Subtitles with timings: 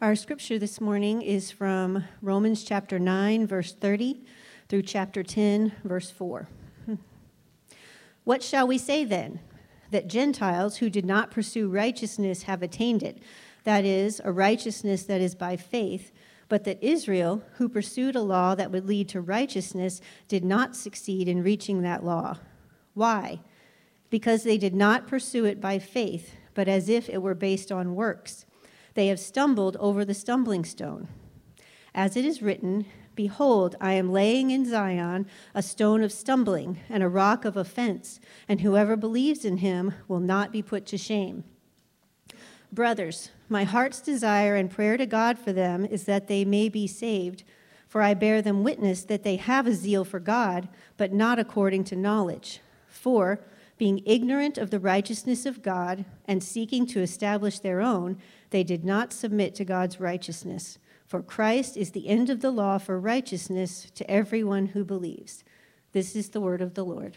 [0.00, 4.22] Our scripture this morning is from Romans chapter 9, verse 30
[4.68, 6.48] through chapter 10, verse 4.
[8.22, 9.40] What shall we say then?
[9.90, 13.18] That Gentiles who did not pursue righteousness have attained it,
[13.64, 16.12] that is, a righteousness that is by faith,
[16.48, 21.26] but that Israel, who pursued a law that would lead to righteousness, did not succeed
[21.26, 22.36] in reaching that law.
[22.94, 23.40] Why?
[24.10, 27.96] Because they did not pursue it by faith, but as if it were based on
[27.96, 28.44] works.
[28.98, 31.06] They have stumbled over the stumbling stone.
[31.94, 32.84] As it is written,
[33.14, 38.18] Behold, I am laying in Zion a stone of stumbling and a rock of offense,
[38.48, 41.44] and whoever believes in him will not be put to shame.
[42.72, 46.88] Brothers, my heart's desire and prayer to God for them is that they may be
[46.88, 47.44] saved,
[47.86, 51.84] for I bear them witness that they have a zeal for God, but not according
[51.84, 52.62] to knowledge.
[52.88, 53.38] For,
[53.78, 58.18] being ignorant of the righteousness of God and seeking to establish their own,
[58.50, 60.78] they did not submit to God's righteousness.
[61.06, 65.44] For Christ is the end of the law for righteousness to everyone who believes.
[65.92, 67.16] This is the word of the Lord.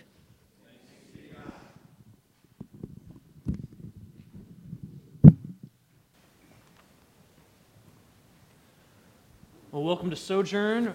[9.71, 10.93] Well, welcome to Sojourn.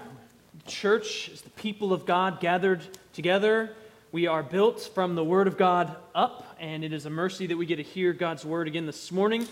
[0.66, 2.82] Church is the people of God gathered
[3.14, 3.74] together.
[4.16, 7.58] We are built from the Word of God up, and it is a mercy that
[7.58, 9.46] we get to hear God's Word again this morning.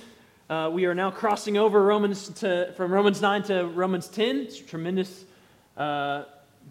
[0.48, 4.36] Uh, we are now crossing over Romans to, from Romans 9 to Romans 10.
[4.38, 5.26] It's a tremendous
[5.76, 6.24] uh,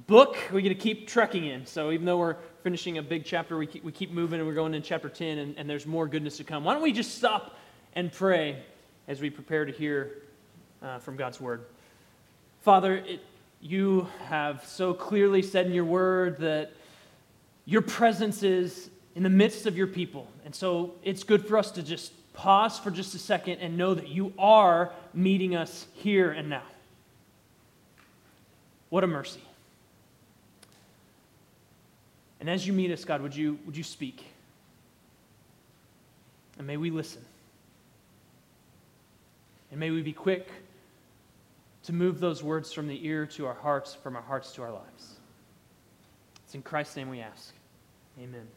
[0.08, 1.68] book we get to keep trekking in.
[1.68, 4.56] So even though we're finishing a big chapter, we keep, we keep moving and we're
[4.56, 6.64] going in chapter 10, and, and there's more goodness to come.
[6.64, 7.60] Why don't we just stop
[7.94, 8.58] and pray
[9.08, 10.24] as we prepare to hear
[10.82, 11.66] uh, from God's Word?
[12.62, 13.20] Father, it,
[13.62, 16.72] you have so clearly said in your Word that
[17.66, 20.28] your presence is in the midst of your people.
[20.46, 23.94] And so it's good for us to just pause for just a second and know
[23.94, 26.64] that you are meeting us here and now.
[28.90, 29.42] What a mercy.
[32.40, 34.26] And as you meet us, God, would you, would you speak?
[36.58, 37.24] And may we listen.
[39.72, 40.48] And may we be quick
[41.84, 44.72] to move those words from the ear to our hearts, from our hearts to our
[44.72, 45.13] lives.
[46.54, 47.52] It's in Christ's name we ask.
[48.20, 48.48] Amen.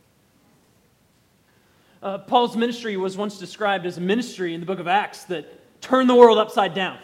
[2.02, 5.80] Uh, Paul's ministry was once described as a ministry in the book of Acts that
[5.80, 6.98] turned the world upside down.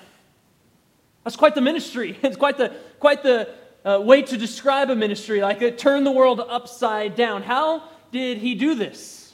[1.25, 2.19] That's quite the ministry.
[2.23, 3.49] It's quite the, quite the
[3.87, 7.43] uh, way to describe a ministry, like it turned the world upside down.
[7.43, 9.33] How did he do this?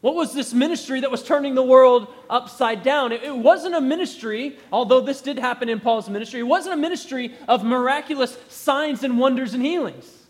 [0.00, 3.12] What was this ministry that was turning the world upside down?
[3.12, 6.78] It, it wasn't a ministry, although this did happen in Paul's ministry, it wasn't a
[6.78, 10.22] ministry of miraculous signs and wonders and healings.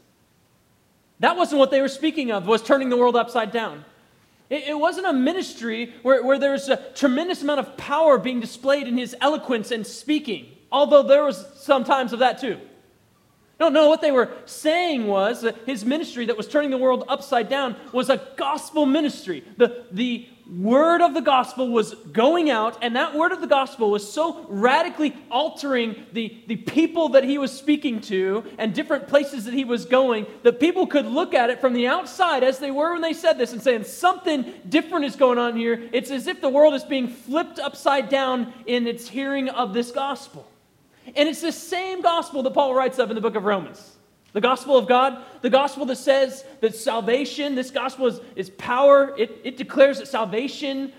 [1.21, 3.85] That wasn't what they were speaking of, was turning the world upside down.
[4.51, 8.87] It, it wasn't a ministry where, where there's a tremendous amount of power being displayed
[8.87, 12.61] in his eloquence and speaking, although there was some times of that too.
[13.59, 17.05] No, no, what they were saying was that his ministry that was turning the world
[17.09, 19.43] upside down was a gospel ministry.
[19.57, 23.91] The, the word of the gospel was going out, and that word of the gospel
[23.91, 29.45] was so radically altering the, the people that he was speaking to and different places
[29.45, 32.71] that he was going that people could look at it from the outside as they
[32.71, 35.89] were when they said this and saying something different is going on here.
[35.93, 39.91] It's as if the world is being flipped upside down in its hearing of this
[39.91, 40.47] gospel.
[41.17, 43.96] And it's the same gospel that Paul writes of in the book of Romans.
[44.37, 49.15] The gospel of God, the gospel that says that salvation, this gospel is, is power.
[49.17, 50.93] It, it declares that salvation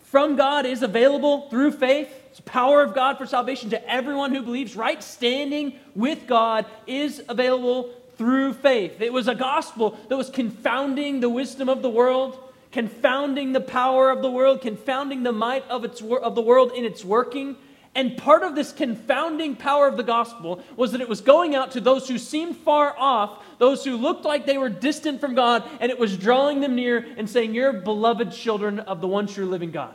[0.00, 2.14] from God is available through faith.
[2.28, 4.76] It's power of God for salvation to everyone who believes.
[4.76, 9.00] Right standing with God is available through faith.
[9.00, 12.38] It was a gospel that was confounding the wisdom of the world,
[12.70, 16.84] confounding the power of the world, confounding the might of, its, of the world in
[16.84, 17.56] its working.
[17.94, 21.72] And part of this confounding power of the gospel was that it was going out
[21.72, 25.62] to those who seemed far off, those who looked like they were distant from God,
[25.80, 29.46] and it was drawing them near and saying, You're beloved children of the one true
[29.46, 29.94] living God.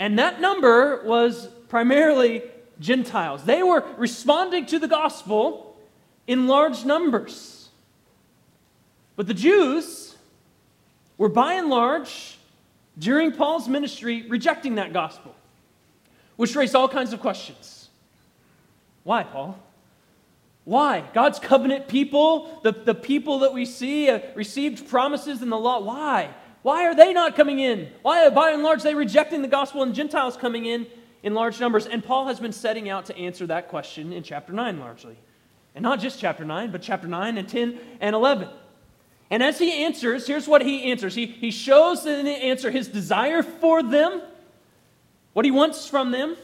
[0.00, 2.42] And that number was primarily
[2.80, 3.44] Gentiles.
[3.44, 5.76] They were responding to the gospel
[6.26, 7.68] in large numbers.
[9.14, 10.16] But the Jews
[11.18, 12.38] were by and large,
[12.98, 15.34] during Paul's ministry, rejecting that gospel
[16.38, 17.88] which raised all kinds of questions.
[19.02, 19.58] Why, Paul?
[20.64, 21.02] Why?
[21.12, 25.80] God's covenant people, the, the people that we see uh, received promises in the law,
[25.80, 26.30] why?
[26.62, 27.88] Why are they not coming in?
[28.02, 30.86] Why, by and large, they rejecting the gospel and Gentiles coming in
[31.24, 31.86] in large numbers?
[31.86, 35.16] And Paul has been setting out to answer that question in chapter 9 largely.
[35.74, 38.48] And not just chapter 9, but chapter 9 and 10 and 11.
[39.28, 41.16] And as he answers, here's what he answers.
[41.16, 44.22] He, he shows in the answer his desire for them
[45.38, 46.36] what he wants from them,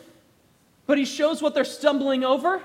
[0.86, 2.62] but he shows what they're stumbling over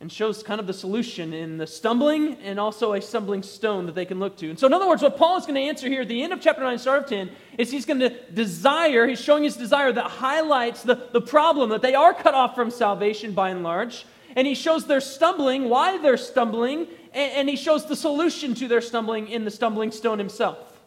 [0.00, 3.94] and shows kind of the solution in the stumbling and also a stumbling stone that
[3.94, 4.48] they can look to.
[4.48, 6.32] And so, in other words, what Paul is going to answer here at the end
[6.32, 7.28] of chapter 9, start of 10,
[7.58, 11.82] is he's going to desire, he's showing his desire that highlights the, the problem that
[11.82, 14.06] they are cut off from salvation by and large.
[14.34, 18.66] And he shows their stumbling, why they're stumbling, and, and he shows the solution to
[18.66, 20.80] their stumbling in the stumbling stone himself.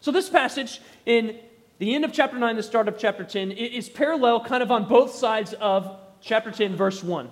[0.00, 1.38] So, this passage in
[1.78, 4.88] the end of chapter 9, the start of chapter 10, is parallel kind of on
[4.88, 7.30] both sides of chapter 10, verse 1.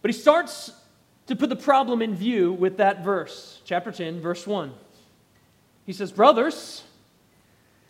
[0.00, 0.72] But he starts
[1.26, 4.72] to put the problem in view with that verse, chapter 10, verse 1.
[5.84, 6.82] He says, Brothers,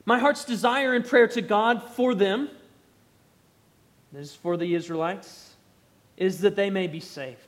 [0.05, 2.49] my heart's desire and prayer to God for them,
[4.13, 5.55] this is for the Israelites,
[6.17, 7.46] is that they may be saved.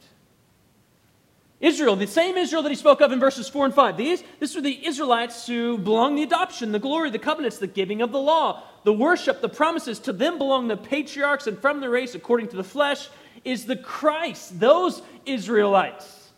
[1.61, 3.97] Israel, the same Israel that he spoke of in verses 4 and 5.
[3.97, 8.01] These, this were the Israelites who belong the adoption, the glory, the covenants, the giving
[8.01, 9.99] of the law, the worship, the promises.
[10.01, 13.09] To them belong the patriarchs, and from the race, according to the flesh,
[13.45, 16.31] is the Christ, those Israelites.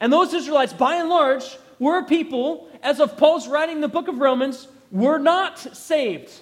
[0.00, 4.18] And those Israelites, by and large, were people, as of Paul's writing the book of
[4.18, 6.32] Romans, were not saved.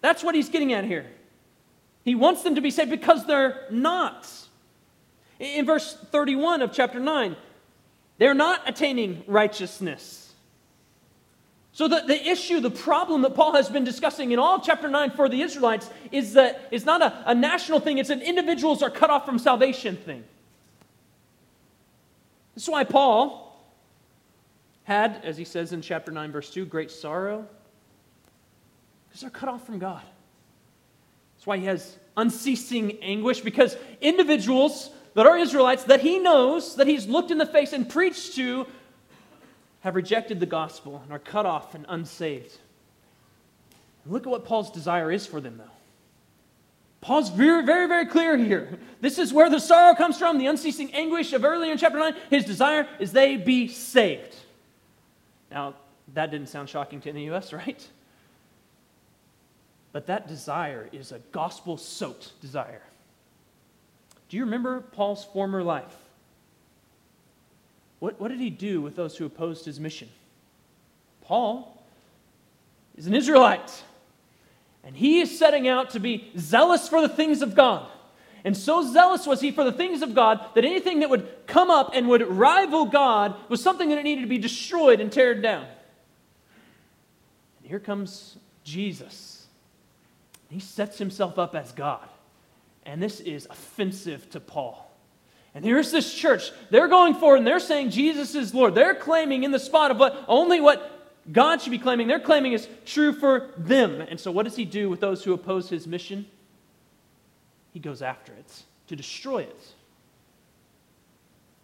[0.00, 1.06] That's what he's getting at here.
[2.04, 4.26] He wants them to be saved because they're not.
[5.38, 7.36] In verse 31 of chapter 9,
[8.18, 10.32] they're not attaining righteousness.
[11.72, 15.10] So, the, the issue, the problem that Paul has been discussing in all chapter 9
[15.12, 18.90] for the Israelites is that it's not a, a national thing, it's an individuals are
[18.90, 20.24] cut off from salvation thing.
[22.56, 23.62] That's why Paul
[24.82, 27.46] had, as he says in chapter 9, verse 2, great sorrow
[29.08, 30.02] because they're cut off from God.
[31.36, 36.86] That's why he has unceasing anguish because individuals that are Israelites that he knows, that
[36.86, 38.66] he's looked in the face and preached to,
[39.80, 42.56] have rejected the gospel and are cut off and unsaved.
[44.06, 45.64] Look at what Paul's desire is for them, though.
[47.00, 48.78] Paul's very, very, very clear here.
[49.00, 52.14] This is where the sorrow comes from, the unceasing anguish of earlier in chapter 9.
[52.28, 54.34] His desire is they be saved.
[55.50, 55.74] Now,
[56.14, 57.86] that didn't sound shocking to any of us, right?
[59.92, 62.82] But that desire is a gospel soaked desire.
[64.28, 65.96] Do you remember Paul's former life?
[67.98, 70.08] What, what did he do with those who opposed his mission?
[71.22, 71.82] Paul
[72.96, 73.82] is an Israelite,
[74.84, 77.88] and he is setting out to be zealous for the things of God.
[78.44, 81.70] And so zealous was he for the things of God that anything that would come
[81.70, 85.66] up and would rival God was something that needed to be destroyed and teared down.
[87.58, 89.46] And here comes Jesus.
[90.48, 92.08] He sets himself up as God.
[92.88, 94.90] And this is offensive to Paul.
[95.54, 96.50] And here's this church.
[96.70, 98.74] They're going forward and they're saying Jesus is Lord.
[98.74, 100.94] They're claiming in the spot of what only what
[101.30, 104.00] God should be claiming, they're claiming is true for them.
[104.00, 106.24] And so, what does he do with those who oppose his mission?
[107.74, 109.66] He goes after it to destroy it.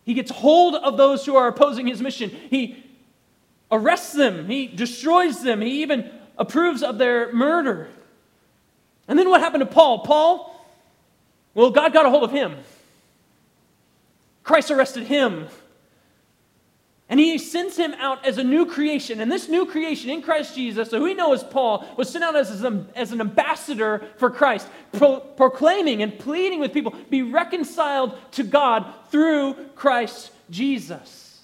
[0.05, 2.29] He gets hold of those who are opposing his mission.
[2.29, 2.85] He
[3.73, 7.89] arrests them, he destroys them, he even approves of their murder.
[9.09, 10.01] And then what happened to Paul?
[10.01, 10.54] Paul,
[11.55, 12.57] well, God got a hold of him.
[14.43, 15.49] Christ arrested him.
[17.09, 19.21] And he sends him out as a new creation.
[19.21, 22.35] And this new creation in Christ Jesus, so we know as Paul, was sent out
[22.35, 22.65] as,
[22.95, 28.87] as an ambassador for Christ, pro- proclaiming and pleading with people, be reconciled to God
[29.11, 31.43] through Christ Jesus.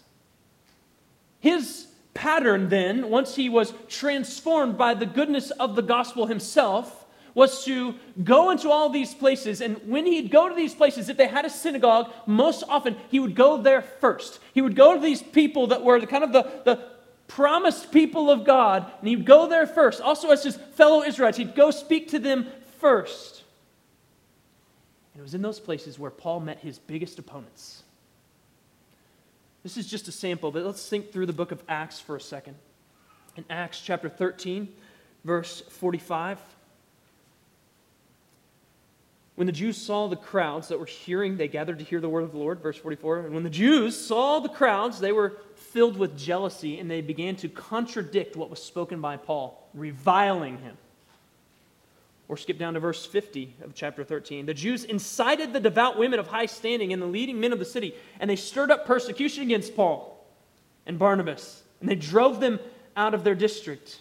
[1.41, 7.00] His pattern then, once he was transformed by the goodness of the gospel himself,
[7.35, 9.61] was to go into all these places.
[9.61, 13.21] And when he'd go to these places, if they had a synagogue, most often he
[13.21, 14.41] would go there first.
[14.53, 16.85] He would go to these people that were the, kind of the, the
[17.29, 20.01] promised people of God, and he'd go there first.
[20.01, 22.47] Also, as his fellow Israelites, he'd go speak to them
[22.81, 23.45] first.
[25.15, 27.83] And it was in those places where Paul met his biggest opponents.
[29.63, 32.21] This is just a sample, but let's think through the book of Acts for a
[32.21, 32.57] second.
[33.37, 34.69] In Acts chapter 13,
[35.25, 36.39] verse 45.
[39.37, 42.25] When the Jews saw the crowds that were hearing, they gathered to hear the word
[42.25, 43.21] of the Lord, verse 44.
[43.21, 47.37] And when the Jews saw the crowds, they were filled with jealousy and they began
[47.37, 50.77] to contradict what was spoken by Paul, reviling him.
[52.29, 54.47] Or skip down to verse 50 of chapter 13.
[54.47, 57.65] The Jews incited the devout women of high standing and the leading men of the
[57.65, 60.25] city, and they stirred up persecution against Paul
[60.87, 62.61] and Barnabas, and they drove them
[62.97, 64.01] out of their district.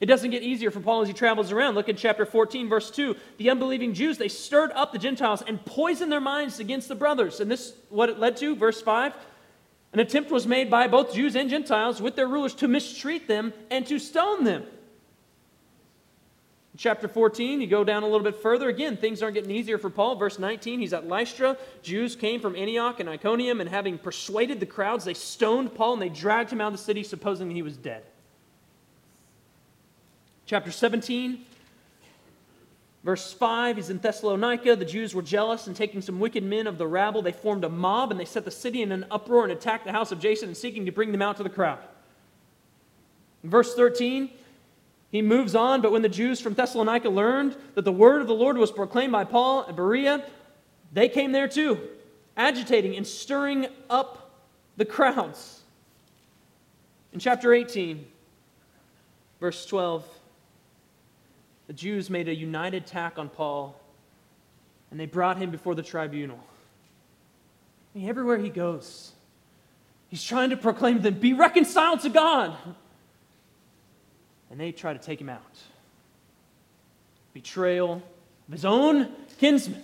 [0.00, 1.74] It doesn't get easier for Paul as he travels around.
[1.74, 3.16] Look in chapter 14, verse 2.
[3.38, 7.40] The unbelieving Jews, they stirred up the Gentiles and poisoned their minds against the brothers.
[7.40, 9.12] And this what it led to, verse 5.
[9.92, 13.52] An attempt was made by both Jews and Gentiles with their rulers to mistreat them
[13.70, 14.64] and to stone them.
[16.76, 18.68] Chapter 14, you go down a little bit further.
[18.68, 20.14] Again, things aren't getting easier for Paul.
[20.14, 21.56] Verse 19, he's at Lystra.
[21.82, 26.02] Jews came from Antioch and Iconium, and having persuaded the crowds, they stoned Paul and
[26.02, 28.04] they dragged him out of the city, supposing he was dead.
[30.48, 31.44] Chapter 17,
[33.04, 34.76] verse 5, he's in Thessalonica.
[34.76, 37.68] The Jews were jealous, and taking some wicked men of the rabble, they formed a
[37.68, 40.48] mob and they set the city in an uproar and attacked the house of Jason,
[40.48, 41.80] and seeking to bring them out to the crowd.
[43.44, 44.30] In verse 13,
[45.12, 48.32] he moves on, but when the Jews from Thessalonica learned that the word of the
[48.32, 50.24] Lord was proclaimed by Paul and Berea,
[50.94, 51.78] they came there too,
[52.38, 54.30] agitating and stirring up
[54.78, 55.60] the crowds.
[57.12, 58.06] In chapter 18,
[59.40, 60.14] verse 12,
[61.68, 63.78] the Jews made a united attack on Paul
[64.90, 66.40] and they brought him before the tribunal.
[67.94, 69.12] I mean, everywhere he goes,
[70.08, 72.56] he's trying to proclaim to them, Be reconciled to God
[74.50, 75.42] and they try to take him out.
[77.34, 78.02] Betrayal
[78.48, 79.82] of his own kinsmen.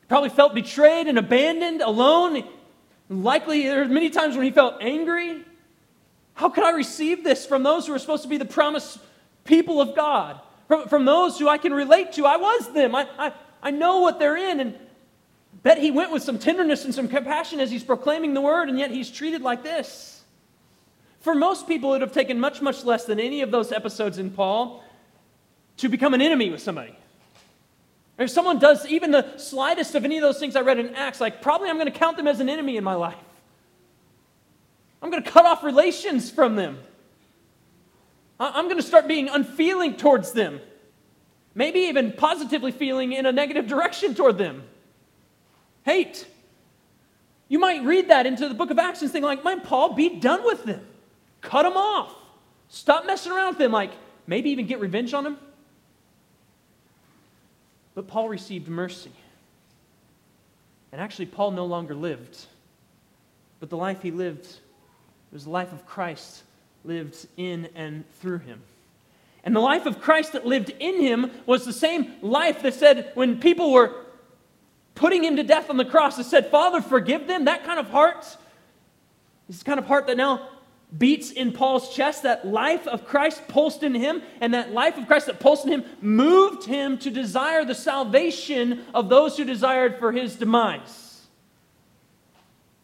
[0.00, 2.44] He probably felt betrayed and abandoned, alone.
[3.10, 5.42] Likely, there were many times when he felt angry.
[6.34, 8.98] How could I receive this from those who are supposed to be the promised
[9.44, 10.40] people of God?
[10.68, 12.26] From, from those who I can relate to?
[12.26, 12.94] I was them.
[12.94, 14.60] I, I, I know what they're in.
[14.60, 14.78] And
[15.62, 18.78] bet he went with some tenderness and some compassion as he's proclaiming the word, and
[18.78, 20.22] yet he's treated like this.
[21.20, 24.18] For most people, it would have taken much, much less than any of those episodes
[24.18, 24.84] in Paul
[25.78, 26.94] to become an enemy with somebody.
[28.18, 31.20] If someone does even the slightest of any of those things I read in Acts,
[31.20, 33.16] like probably I'm going to count them as an enemy in my life.
[35.02, 36.78] I'm going to cut off relations from them.
[38.38, 40.60] I'm going to start being unfeeling towards them.
[41.54, 44.64] Maybe even positively feeling in a negative direction toward them.
[45.84, 46.26] Hate.
[47.48, 50.18] You might read that into the book of Acts and think, like, my Paul, be
[50.18, 50.84] done with them.
[51.40, 52.12] Cut them off.
[52.68, 53.70] Stop messing around with them.
[53.70, 53.92] Like,
[54.26, 55.38] maybe even get revenge on them.
[57.94, 59.12] But Paul received mercy.
[60.90, 62.46] And actually, Paul no longer lived.
[63.60, 64.46] But the life he lived
[65.32, 66.42] was the life of Christ
[66.84, 68.62] lived in and through him.
[69.42, 73.10] And the life of Christ that lived in him was the same life that said,
[73.14, 73.94] when people were
[74.94, 77.44] putting him to death on the cross, it said, Father, forgive them.
[77.44, 78.24] That kind of heart
[79.48, 80.48] is the kind of heart that now
[80.96, 85.06] beats in Paul's chest, that life of Christ pulsed in him, and that life of
[85.06, 89.98] Christ that pulsed in him moved him to desire the salvation of those who desired
[89.98, 91.26] for his demise.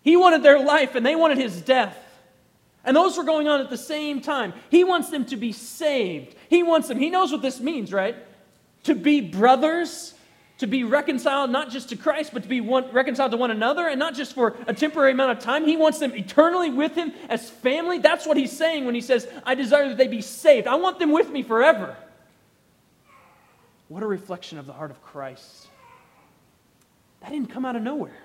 [0.02, 1.96] He wanted their life, and they wanted his death.
[2.84, 4.54] And those were going on at the same time.
[4.70, 6.34] He wants them to be saved.
[6.48, 8.16] He wants them, he knows what this means, right?
[8.84, 10.14] To be brothers
[10.60, 13.88] to be reconciled not just to Christ, but to be one, reconciled to one another,
[13.88, 15.64] and not just for a temporary amount of time.
[15.64, 17.98] He wants them eternally with Him as family.
[17.98, 20.66] That's what He's saying when He says, I desire that they be saved.
[20.66, 21.96] I want them with me forever.
[23.88, 25.66] What a reflection of the heart of Christ.
[27.22, 28.20] That didn't come out of nowhere.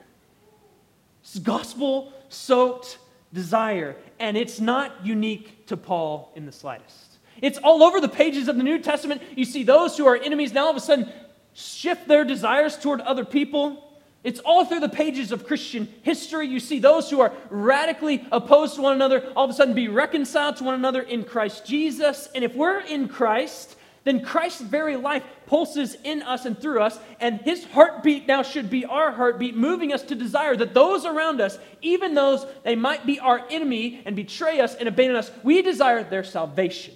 [1.21, 2.97] It's gospel soaked
[3.35, 7.19] desire, and it's not unique to Paul in the slightest.
[7.41, 9.21] It's all over the pages of the New Testament.
[9.35, 11.11] You see those who are enemies now all of a sudden
[11.53, 13.81] shift their desires toward other people.
[14.23, 16.47] It's all through the pages of Christian history.
[16.47, 19.87] You see those who are radically opposed to one another all of a sudden be
[19.87, 22.27] reconciled to one another in Christ Jesus.
[22.33, 23.75] And if we're in Christ,
[24.05, 28.69] then Christ's very life pulses in us and through us, and his heartbeat now should
[28.69, 33.05] be our heartbeat, moving us to desire that those around us, even those they might
[33.05, 36.93] be our enemy and betray us and abandon us, we desire their salvation.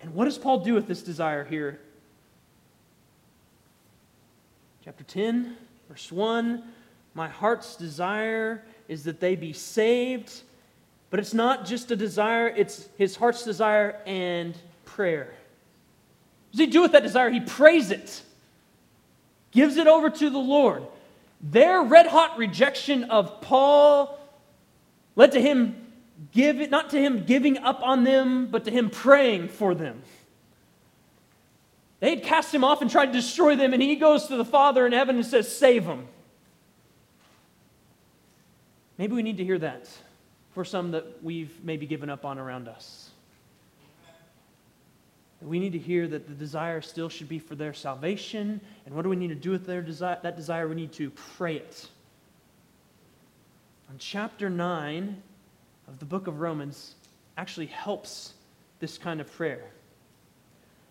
[0.00, 1.80] And what does Paul do with this desire here
[4.84, 5.56] Chapter 10,
[5.88, 6.60] verse 1
[7.14, 10.42] My heart's desire is that they be saved.
[11.10, 14.56] But it's not just a desire, it's his heart's desire and
[14.94, 15.24] prayer.
[15.24, 17.30] What does he do with that desire?
[17.30, 18.22] He prays it,
[19.50, 20.84] gives it over to the Lord.
[21.40, 24.18] Their red hot rejection of Paul
[25.16, 25.76] led to him
[26.30, 30.02] give it, not to him giving up on them, but to him praying for them.
[32.00, 34.44] They had cast him off and tried to destroy them, and he goes to the
[34.44, 36.08] Father in heaven and says, Save them.
[38.98, 39.88] Maybe we need to hear that
[40.52, 43.11] for some that we've maybe given up on around us.
[45.42, 48.60] We need to hear that the desire still should be for their salvation.
[48.86, 50.68] And what do we need to do with their desire, that desire?
[50.68, 51.88] We need to pray it.
[53.90, 55.22] On chapter 9
[55.88, 56.94] of the book of Romans
[57.36, 58.34] actually helps
[58.78, 59.64] this kind of prayer.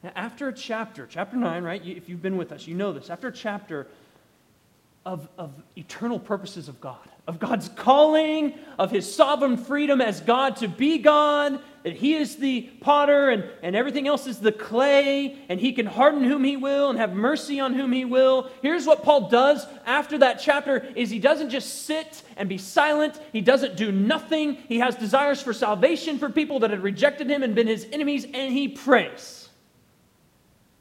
[0.03, 1.85] Now, after a chapter, chapter 9, right?
[1.85, 3.09] If you've been with us, you know this.
[3.09, 3.87] After a chapter,
[5.05, 10.57] of, of eternal purposes of God, of God's calling, of his sovereign freedom as God
[10.57, 15.35] to be God, that he is the potter and, and everything else is the clay,
[15.49, 18.51] and he can harden whom he will and have mercy on whom he will.
[18.61, 23.19] Here's what Paul does after that chapter is he doesn't just sit and be silent.
[23.33, 24.55] He doesn't do nothing.
[24.67, 28.25] He has desires for salvation for people that had rejected him and been his enemies,
[28.25, 29.40] and he prays.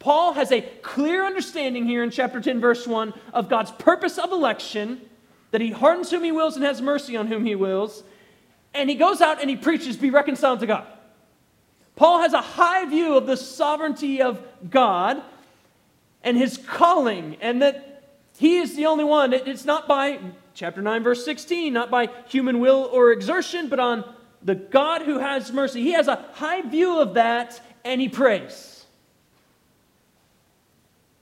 [0.00, 4.32] Paul has a clear understanding here in chapter 10, verse 1 of God's purpose of
[4.32, 5.00] election,
[5.52, 8.02] that he hardens whom he wills and has mercy on whom he wills.
[8.72, 10.86] And he goes out and he preaches, Be reconciled to God.
[11.96, 15.22] Paul has a high view of the sovereignty of God
[16.22, 19.34] and his calling, and that he is the only one.
[19.34, 20.18] It's not by,
[20.54, 24.04] chapter 9, verse 16, not by human will or exertion, but on
[24.42, 25.82] the God who has mercy.
[25.82, 28.69] He has a high view of that, and he prays.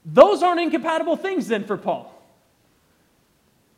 [0.05, 2.13] Those aren't incompatible things then for Paul.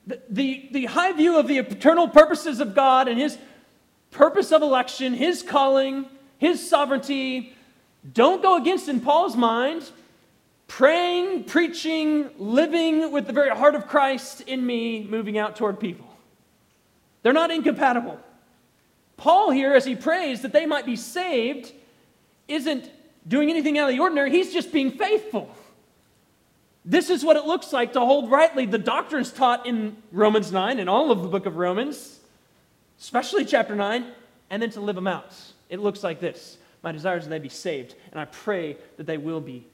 [0.08, 3.38] The, the, the, high view of the eternal purposes of God and his
[4.10, 6.06] purpose of election, his calling,
[6.38, 7.54] his sovereignty,
[8.13, 9.90] don't go against, in Paul's mind,
[10.68, 16.08] praying, preaching, living with the very heart of Christ in me, moving out toward people.
[17.22, 18.20] They're not incompatible.
[19.18, 21.72] Paul, here, as he prays that they might be saved,
[22.48, 22.90] isn't
[23.28, 25.54] doing anything out of the ordinary, he's just being faithful.
[26.84, 30.80] This is what it looks like to hold rightly the doctrines taught in Romans 9
[30.80, 32.20] and all of the book of Romans,
[33.00, 34.06] especially chapter 9,
[34.50, 35.34] and then to live them out.
[35.70, 39.06] It looks like this My desire is that they be saved, and I pray that
[39.06, 39.66] they will be.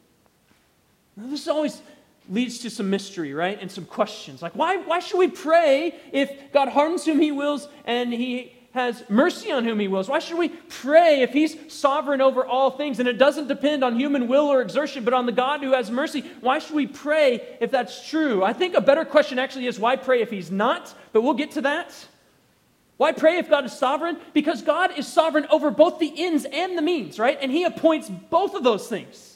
[1.16, 1.82] Now, this always
[2.30, 3.58] leads to some mystery, right?
[3.60, 4.42] And some questions.
[4.42, 9.04] Like, why, why should we pray if God harms whom he wills and he has
[9.10, 10.08] mercy on whom he wills.
[10.08, 14.00] Why should we pray if he's sovereign over all things and it doesn't depend on
[14.00, 16.24] human will or exertion, but on the God who has mercy?
[16.42, 18.44] Why should we pray if that's true?
[18.44, 21.52] I think a better question actually is why pray if he's not, but we'll get
[21.52, 21.94] to that.
[22.98, 24.18] Why pray if God is sovereign?
[24.34, 27.38] Because God is sovereign over both the ends and the means, right?
[27.42, 29.27] And he appoints both of those things.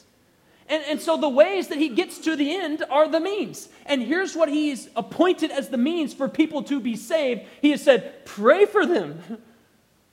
[0.68, 3.68] And, and so the ways that he gets to the end are the means.
[3.86, 7.42] And here's what he's appointed as the means for people to be saved.
[7.60, 9.20] He has said, pray for them.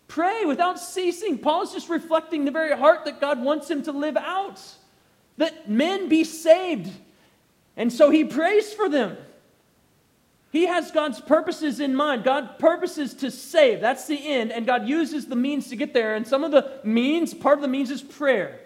[0.08, 1.38] Pray without ceasing.
[1.38, 4.60] Paul's just reflecting the very heart that God wants him to live out.
[5.38, 6.92] That men be saved.
[7.78, 9.18] And so he prays for them.
[10.52, 12.24] He has God's purposes in mind.
[12.24, 13.82] God purposes to save.
[13.82, 14.52] That's the end.
[14.52, 16.16] And God uses the means to get there.
[16.16, 18.60] And some of the means, part of the means is prayer.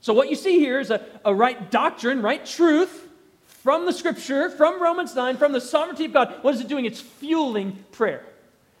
[0.00, 3.08] So, what you see here is a, a right doctrine, right truth
[3.46, 6.34] from the scripture, from Romans 9, from the sovereignty of God.
[6.42, 6.84] What is it doing?
[6.84, 8.24] It's fueling prayer.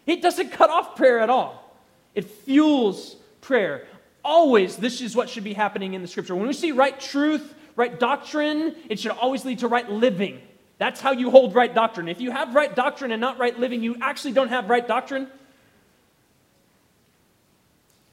[0.06, 1.74] It doesn't cut off prayer at all,
[2.14, 3.86] it fuels prayer.
[4.24, 6.34] Always, this is what should be happening in the scripture.
[6.34, 10.40] When we see right truth, right doctrine, it should always lead to right living.
[10.76, 12.08] That's how you hold right doctrine.
[12.08, 15.28] If you have right doctrine and not right living, you actually don't have right doctrine.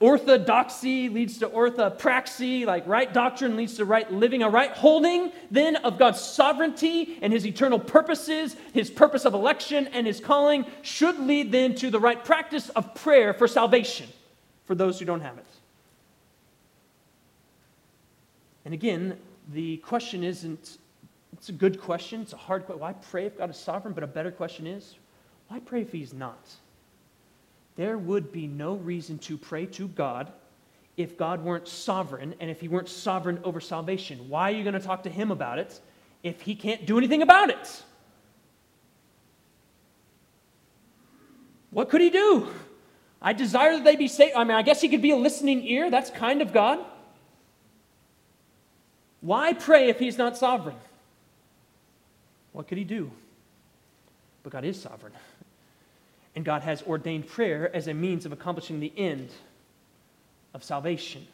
[0.01, 4.43] Orthodoxy leads to orthopraxy, like right doctrine leads to right living.
[4.43, 9.87] A right holding, then, of God's sovereignty and his eternal purposes, his purpose of election
[9.87, 14.07] and his calling, should lead then to the right practice of prayer for salvation
[14.65, 15.45] for those who don't have it.
[18.65, 19.17] And again,
[19.53, 20.77] the question isn't,
[21.31, 22.81] it's a good question, it's a hard question.
[22.81, 23.93] Why pray if God is sovereign?
[23.93, 24.95] But a better question is,
[25.47, 26.39] why pray if he's not?
[27.75, 30.31] There would be no reason to pray to God
[30.97, 34.29] if God weren't sovereign and if he weren't sovereign over salvation.
[34.29, 35.79] Why are you going to talk to him about it
[36.23, 37.83] if he can't do anything about it?
[41.71, 42.47] What could he do?
[43.21, 44.35] I desire that they be saved.
[44.35, 45.91] I mean, I guess he could be a listening ear.
[45.91, 46.79] That's kind of God.
[49.19, 50.77] Why pray if he's not sovereign?
[52.53, 53.11] What could he do?
[54.43, 55.11] But God is sovereign.
[56.35, 59.29] And God has ordained prayer as a means of accomplishing the end
[60.53, 61.25] of salvation.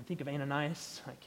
[0.00, 1.22] I think of Ananias, like,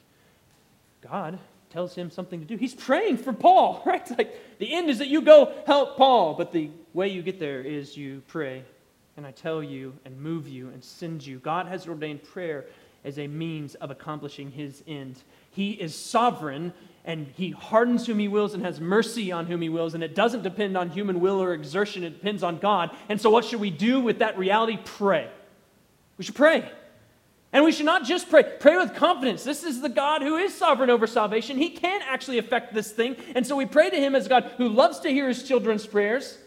[1.02, 2.58] God tells him something to do.
[2.58, 4.10] He's praying for Paul, right?
[4.18, 7.62] Like, the end is that you go help Paul, but the way you get there
[7.62, 8.64] is you pray.
[9.18, 11.40] And I tell you and move you and send you.
[11.40, 12.66] God has ordained prayer
[13.06, 15.22] as a means of accomplishing his end.
[15.52, 16.74] He is sovereign
[17.06, 19.94] and he hardens whom he wills and has mercy on whom he wills.
[19.94, 22.90] And it doesn't depend on human will or exertion, it depends on God.
[23.08, 24.80] And so, what should we do with that reality?
[24.84, 25.30] Pray.
[26.18, 26.70] We should pray.
[27.54, 29.46] And we should not just pray, pray with confidence.
[29.46, 31.58] This is the God who is sovereign over salvation.
[31.58, 33.16] He can actually affect this thing.
[33.34, 36.38] And so we pray to him as God who loves to hear his children's prayers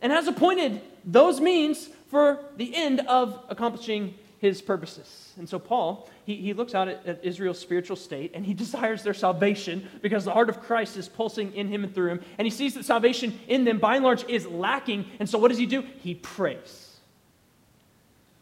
[0.00, 5.32] and has appointed those means for the end of accomplishing his purposes.
[5.36, 9.02] And so Paul, he, he looks out at, at, Israel's spiritual state and he desires
[9.02, 12.20] their salvation because the heart of Christ is pulsing in him and through him.
[12.38, 15.06] And he sees that salvation in them, by and large, is lacking.
[15.18, 15.82] And so what does he do?
[16.00, 16.96] He prays.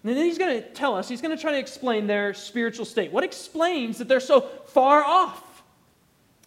[0.05, 2.85] And then he's going to tell us, he's going to try to explain their spiritual
[2.85, 3.11] state.
[3.11, 5.43] What explains that they're so far off?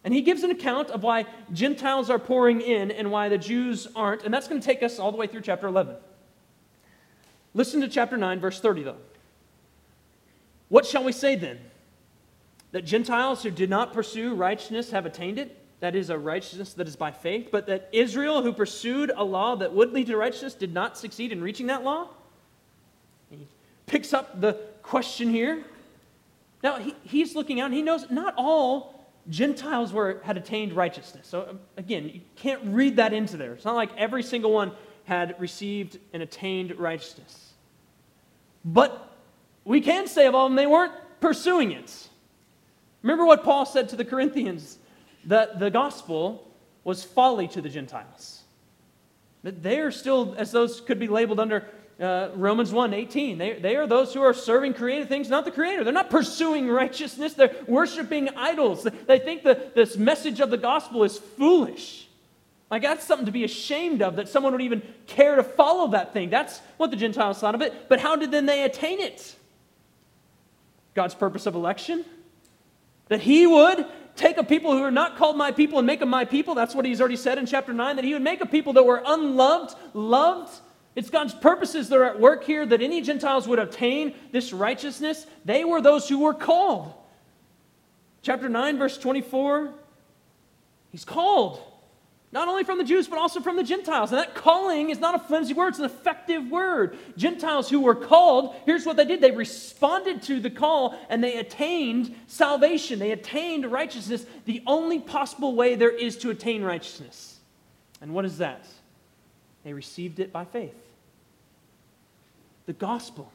[0.06, 3.86] And he gives an account of why Gentiles are pouring in and why the Jews
[3.98, 4.24] aren't.
[4.24, 5.96] And that's going to take us all the way through chapter 11.
[7.54, 8.96] Listen to chapter 9, verse 30, though.
[10.70, 11.60] What shall we say then?
[12.72, 15.56] That Gentiles who did not pursue righteousness have attained it?
[15.80, 17.50] That is a righteousness that is by faith.
[17.52, 21.32] But that Israel, who pursued a law that would lead to righteousness, did not succeed
[21.32, 22.10] in reaching that law?
[23.30, 23.48] He
[23.86, 24.54] picks up the
[24.84, 25.64] question here.
[26.62, 31.28] Now, he, he's looking out and he knows not all Gentiles were, had attained righteousness.
[31.28, 33.54] So, um, again, you can't read that into there.
[33.54, 34.72] It's not like every single one
[35.06, 37.54] had received and attained righteousness.
[38.66, 39.09] But
[39.70, 42.10] we can say of all them, they weren't pursuing it.
[43.04, 44.80] Remember what Paul said to the Corinthians
[45.26, 46.52] that the gospel
[46.84, 48.42] was folly to the Gentiles.
[49.44, 51.68] That they are still, as those could be labeled under
[52.00, 53.38] uh, Romans 1 18.
[53.38, 55.84] They, they are those who are serving created things, not the Creator.
[55.84, 58.88] They're not pursuing righteousness, they're worshiping idols.
[59.06, 62.08] They think that this message of the gospel is foolish.
[62.72, 66.12] Like, that's something to be ashamed of, that someone would even care to follow that
[66.12, 66.32] thing.
[66.32, 67.88] That's what the Gentiles thought of it.
[67.88, 69.36] But how did then they attain it?
[70.94, 72.06] God's purpose of election?
[73.08, 76.10] That He would take a people who are not called my people and make them
[76.10, 76.56] my people.
[76.56, 78.84] That's what He's already said in chapter 9, that He would make a people that
[78.84, 80.54] were unloved, loved.
[80.96, 85.26] It's God's purposes that are at work here that any Gentiles would obtain this righteousness.
[85.46, 86.94] They were those who were called.
[88.22, 89.74] Chapter 9, verse 24,
[90.92, 91.62] He's called.
[92.32, 94.12] Not only from the Jews, but also from the Gentiles.
[94.12, 96.98] And that calling is not a flimsy word, it's an effective word.
[97.18, 101.38] Gentiles who were called, here's what they did they responded to the call and they
[101.38, 103.00] attained salvation.
[103.00, 107.40] They attained righteousness, the only possible way there is to attain righteousness.
[108.00, 108.66] And what is that?
[109.64, 110.76] They received it by faith.
[112.68, 113.32] The gospel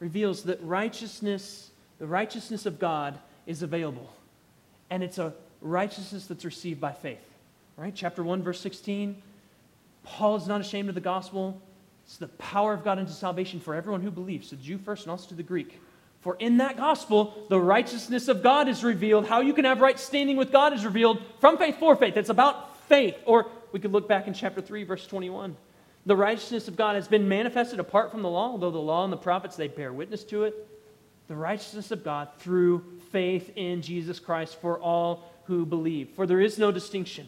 [0.00, 4.12] reveals that righteousness, the righteousness of God, is available.
[4.90, 7.18] And it's a righteousness that's received by faith.
[7.76, 7.92] Right?
[7.94, 9.20] Chapter 1, verse 16.
[10.04, 11.60] Paul is not ashamed of the gospel.
[12.04, 15.10] It's the power of God into salvation for everyone who believes, the Jew first and
[15.10, 15.80] also to the Greek.
[16.20, 19.26] For in that gospel, the righteousness of God is revealed.
[19.26, 22.16] How you can have right standing with God is revealed from faith for faith.
[22.16, 23.16] It's about faith.
[23.26, 25.56] Or we could look back in chapter 3, verse 21.
[26.06, 29.12] The righteousness of God has been manifested apart from the law, although the law and
[29.12, 30.54] the prophets, they bear witness to it.
[31.28, 36.10] The righteousness of God through faith in Jesus Christ for all who believe.
[36.10, 37.26] For there is no distinction.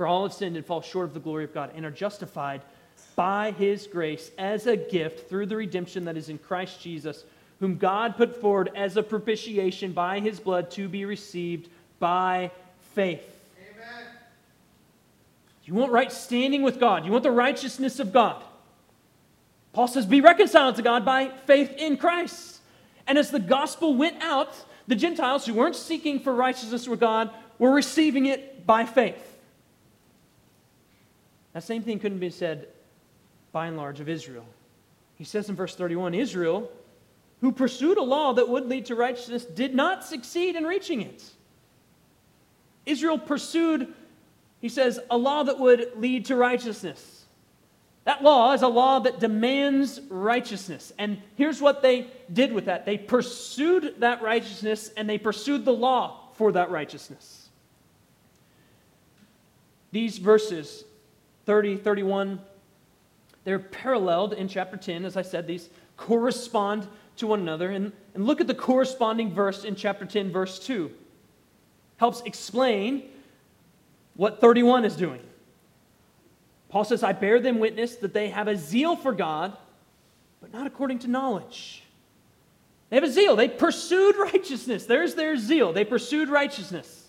[0.00, 2.62] For all have sinned and fall short of the glory of God and are justified
[3.16, 7.22] by his grace as a gift through the redemption that is in Christ Jesus,
[7.58, 12.50] whom God put forward as a propitiation by his blood to be received by
[12.94, 13.22] faith.
[13.58, 14.06] Amen.
[15.66, 18.42] You want right standing with God, you want the righteousness of God.
[19.74, 22.62] Paul says, Be reconciled to God by faith in Christ.
[23.06, 24.54] And as the gospel went out,
[24.88, 29.26] the Gentiles who weren't seeking for righteousness with God were receiving it by faith.
[31.52, 32.68] That same thing couldn't be said
[33.52, 34.46] by and large of Israel.
[35.16, 36.70] He says in verse 31 Israel,
[37.40, 41.24] who pursued a law that would lead to righteousness, did not succeed in reaching it.
[42.86, 43.92] Israel pursued,
[44.60, 47.24] he says, a law that would lead to righteousness.
[48.04, 50.92] That law is a law that demands righteousness.
[50.98, 55.72] And here's what they did with that they pursued that righteousness and they pursued the
[55.72, 57.48] law for that righteousness.
[59.92, 60.84] These verses
[61.46, 62.40] 30, 31,
[63.44, 65.04] they're paralleled in chapter 10.
[65.04, 67.70] As I said, these correspond to one another.
[67.70, 70.90] And, and look at the corresponding verse in chapter 10, verse 2.
[71.96, 73.04] Helps explain
[74.14, 75.20] what 31 is doing.
[76.68, 79.56] Paul says, I bear them witness that they have a zeal for God,
[80.40, 81.82] but not according to knowledge.
[82.88, 83.36] They have a zeal.
[83.36, 84.86] They pursued righteousness.
[84.86, 85.72] There's their zeal.
[85.72, 87.08] They pursued righteousness.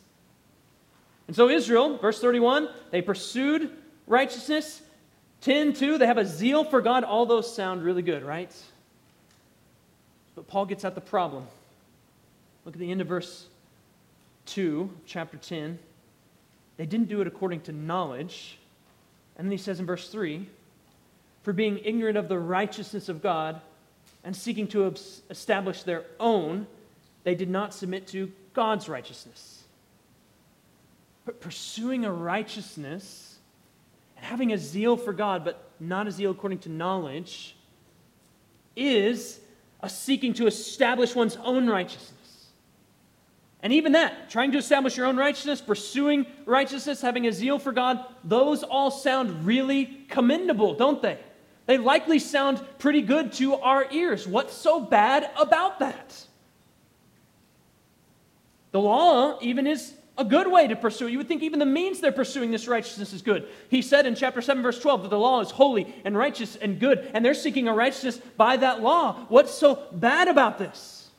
[1.28, 3.72] And so, Israel, verse 31, they pursued
[4.08, 4.82] righteousness.
[5.42, 7.04] 10, 2, they have a zeal for God.
[7.04, 8.54] All those sound really good, right?
[10.36, 11.48] But Paul gets at the problem.
[12.64, 13.48] Look at the end of verse
[14.48, 15.80] 2, chapter 10.
[16.78, 18.58] They didn't do it according to knowledge.
[19.38, 20.48] And then he says in verse 3
[21.44, 23.62] For being ignorant of the righteousness of God
[24.24, 24.94] and seeking to
[25.30, 26.68] establish their own,
[27.24, 29.64] they did not submit to God's righteousness.
[31.26, 33.31] But pursuing a righteousness
[34.22, 37.56] having a zeal for God, but not a zeal according to knowledge,
[38.76, 39.40] is
[39.82, 42.18] a seeking to establish one's own righteousness.
[43.64, 47.72] And even that, trying to establish your own righteousness, pursuing righteousness, having a zeal for
[47.72, 51.20] God, those all sound really commendable, don't they?
[51.68, 54.28] They likely sound pretty good to our ears.
[54.28, 56.26] What's so bad about that?
[58.72, 61.12] The law even is a good way to pursue it.
[61.12, 63.48] You would think even the means they're pursuing this righteousness is good.
[63.70, 66.80] He said in chapter 7, verse 12, that the law is holy and righteous and
[66.80, 69.26] good, and they're seeking a righteousness by that law.
[69.30, 71.10] What's so bad about this?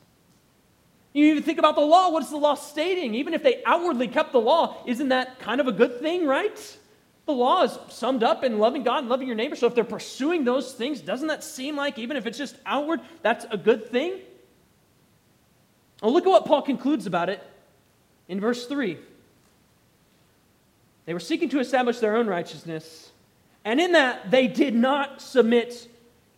[1.12, 2.11] You even think about the law.
[2.11, 3.14] What is the law stating?
[3.14, 6.78] Even if they outwardly kept the law, isn't that kind of a good thing, right?
[7.26, 9.57] The law is summed up in loving God and loving your neighbor.
[9.57, 13.00] So if they're pursuing those things, doesn't that seem like, even if it's just outward,
[13.22, 14.20] that's a good thing?
[16.02, 17.42] Well, look at what Paul concludes about it
[18.28, 18.98] in verse 3.
[21.04, 23.11] They were seeking to establish their own righteousness,
[23.64, 25.88] and in that they did not submit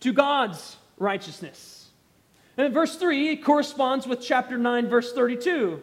[0.01, 1.87] to God's righteousness.
[2.57, 5.81] And verse 3 corresponds with chapter 9, verse 32.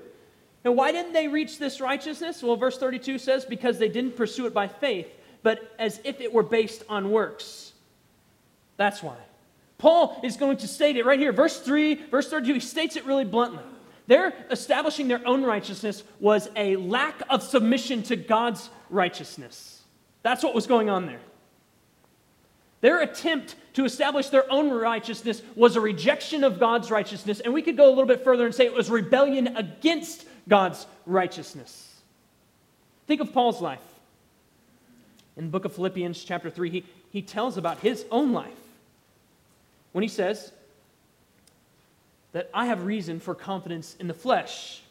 [0.64, 2.42] And why didn't they reach this righteousness?
[2.42, 5.08] Well, verse 32 says, because they didn't pursue it by faith,
[5.42, 7.72] but as if it were based on works.
[8.76, 9.16] That's why.
[9.78, 11.32] Paul is going to state it right here.
[11.32, 13.62] Verse 3, verse 32, he states it really bluntly.
[14.06, 19.82] Their establishing their own righteousness was a lack of submission to God's righteousness.
[20.22, 21.20] That's what was going on there.
[22.80, 27.62] Their attempt to establish their own righteousness was a rejection of God's righteousness, and we
[27.62, 31.88] could go a little bit further and say it was rebellion against God's righteousness.
[33.06, 33.80] Think of Paul's life.
[35.36, 38.52] In the book of Philippians, chapter 3, he, he tells about his own life
[39.92, 40.52] when he says
[42.32, 44.82] that I have reason for confidence in the flesh.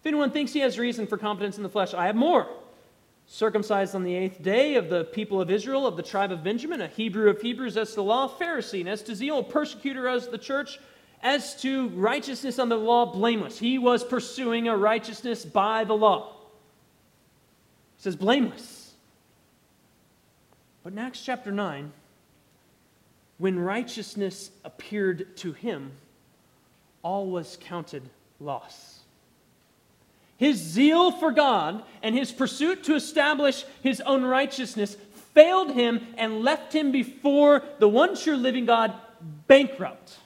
[0.00, 2.48] If anyone thinks he has reason for confidence in the flesh, I have more.
[3.26, 6.80] Circumcised on the eighth day of the people of Israel, of the tribe of Benjamin,
[6.80, 10.28] a Hebrew of Hebrews as to the law, Pharisee, and as to zeal, persecutor as
[10.28, 10.78] the church,
[11.22, 13.58] as to righteousness under the law, blameless.
[13.58, 16.34] He was pursuing a righteousness by the law.
[17.96, 18.94] He says, blameless.
[20.84, 21.90] But in Acts chapter 9,
[23.38, 25.90] when righteousness appeared to him,
[27.02, 28.02] all was counted
[28.40, 29.00] loss.
[30.36, 34.96] His zeal for God and his pursuit to establish his own righteousness
[35.34, 38.92] failed him and left him before the one true living God
[39.46, 40.18] bankrupt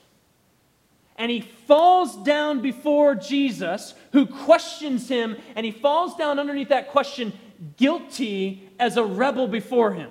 [1.21, 6.89] and he falls down before Jesus, who questions him, and he falls down underneath that
[6.89, 7.35] question,
[7.77, 10.11] guilty as a rebel before him.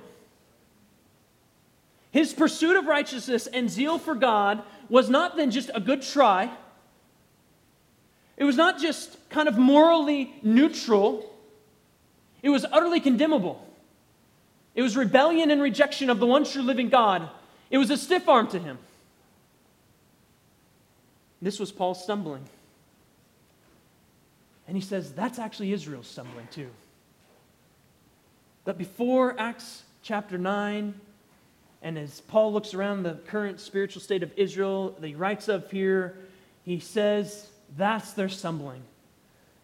[2.11, 6.51] His pursuit of righteousness and zeal for God was not then just a good try.
[8.37, 11.29] It was not just kind of morally neutral.
[12.41, 13.65] It was utterly condemnable.
[14.75, 17.29] It was rebellion and rejection of the one true living God.
[17.69, 18.77] It was a stiff arm to him.
[21.41, 22.43] This was Paul stumbling.
[24.67, 26.69] And he says that's actually Israel stumbling too.
[28.65, 30.93] That before Acts chapter 9,
[31.81, 36.17] and as Paul looks around the current spiritual state of Israel, he writes up here,
[36.63, 38.81] he says that's their stumbling.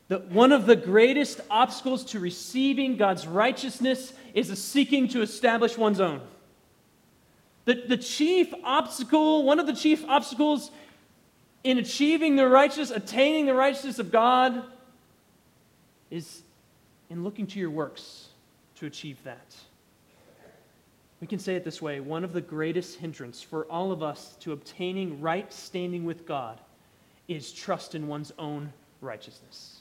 [0.07, 5.77] That one of the greatest obstacles to receiving God's righteousness is a seeking to establish
[5.77, 6.21] one's own.
[7.65, 10.69] The, the chief obstacle, one of the chief obstacles
[11.63, 14.63] in achieving the righteousness, attaining the righteousness of God,
[16.11, 16.43] is
[17.09, 18.27] in looking to your works
[18.75, 19.55] to achieve that.
[21.21, 24.35] We can say it this way one of the greatest hindrance for all of us
[24.41, 26.59] to obtaining right standing with God
[27.27, 29.79] is trust in one's own righteousness.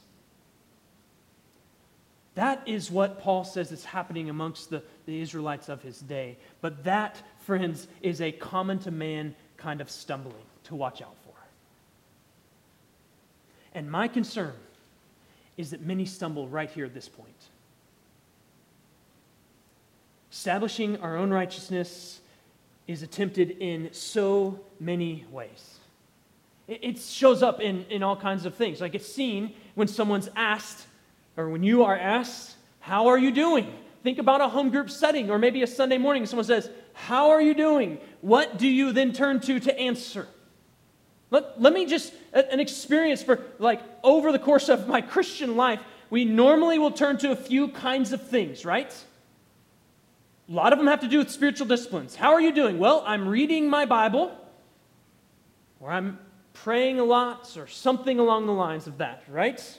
[2.34, 6.36] That is what Paul says is happening amongst the, the Israelites of his day.
[6.60, 11.34] But that, friends, is a common to man kind of stumbling to watch out for.
[13.72, 14.54] And my concern
[15.56, 17.28] is that many stumble right here at this point.
[20.34, 22.20] Establishing our own righteousness
[22.88, 25.78] is attempted in so many ways.
[26.66, 28.80] It shows up in, in all kinds of things.
[28.80, 30.88] Like it's seen when someone's asked,
[31.36, 33.72] or when you are asked, How are you doing?
[34.02, 37.40] Think about a home group setting, or maybe a Sunday morning, someone says, How are
[37.40, 37.98] you doing?
[38.20, 40.26] What do you then turn to to answer?
[41.30, 45.78] Let, let me just, an experience for like over the course of my Christian life,
[46.10, 48.92] we normally will turn to a few kinds of things, right?
[50.48, 52.14] A lot of them have to do with spiritual disciplines.
[52.14, 52.78] How are you doing?
[52.78, 54.36] Well, I'm reading my Bible,
[55.80, 56.18] or I'm
[56.52, 59.78] praying a lot, or something along the lines of that, right?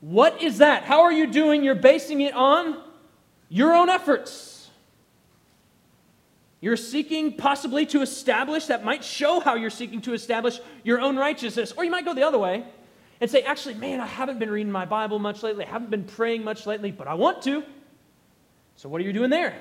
[0.00, 0.84] What is that?
[0.84, 1.64] How are you doing?
[1.64, 2.82] You're basing it on
[3.48, 4.68] your own efforts.
[6.60, 11.16] You're seeking possibly to establish, that might show how you're seeking to establish your own
[11.16, 11.72] righteousness.
[11.76, 12.64] Or you might go the other way
[13.20, 15.64] and say, actually, man, I haven't been reading my Bible much lately.
[15.64, 17.64] I haven't been praying much lately, but I want to.
[18.76, 19.54] So what are you doing there?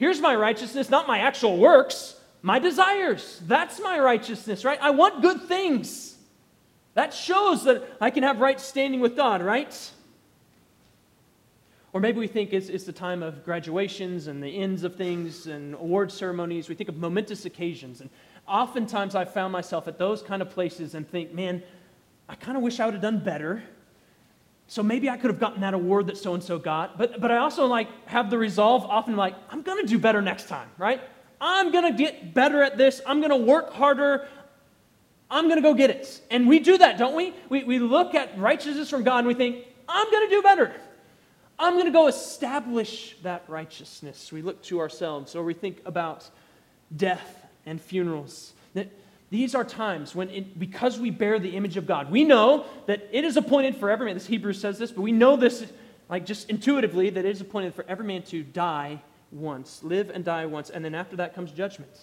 [0.00, 3.38] Here's my righteousness, not my actual works, my desires.
[3.46, 4.78] That's my righteousness, right?
[4.80, 6.16] I want good things.
[6.94, 9.90] That shows that I can have right standing with God, right?
[11.92, 15.46] Or maybe we think it's, it's the time of graduations and the ends of things
[15.46, 16.70] and award ceremonies.
[16.70, 18.00] We think of momentous occasions.
[18.00, 18.08] And
[18.48, 21.62] oftentimes I've found myself at those kind of places and think, man,
[22.26, 23.62] I kind of wish I would have done better.
[24.70, 26.96] So maybe I could have gotten that award that so and so got.
[26.96, 30.22] But, but I also like have the resolve often like, I'm going to do better
[30.22, 31.00] next time, right?
[31.40, 33.00] I'm going to get better at this.
[33.04, 34.28] I'm going to work harder.
[35.28, 36.20] I'm going to go get it.
[36.30, 37.34] And we do that, don't we?
[37.48, 37.64] we?
[37.64, 40.72] We look at righteousness from God and we think, I'm going to do better.
[41.58, 44.30] I'm going to go establish that righteousness.
[44.30, 46.30] We look to ourselves, or we think about
[46.96, 48.52] death and funerals.
[48.74, 48.88] That
[49.30, 53.08] these are times when, it, because we bear the image of God, we know that
[53.12, 54.14] it is appointed for every man.
[54.14, 55.64] This Hebrew says this, but we know this,
[56.08, 60.24] like just intuitively, that it is appointed for every man to die once, live and
[60.24, 61.96] die once, and then after that comes judgment.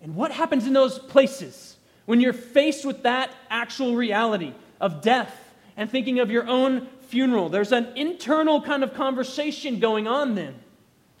[0.00, 5.52] And what happens in those places when you're faced with that actual reality of death
[5.76, 7.50] and thinking of your own funeral.
[7.50, 10.54] There's an internal kind of conversation going on then.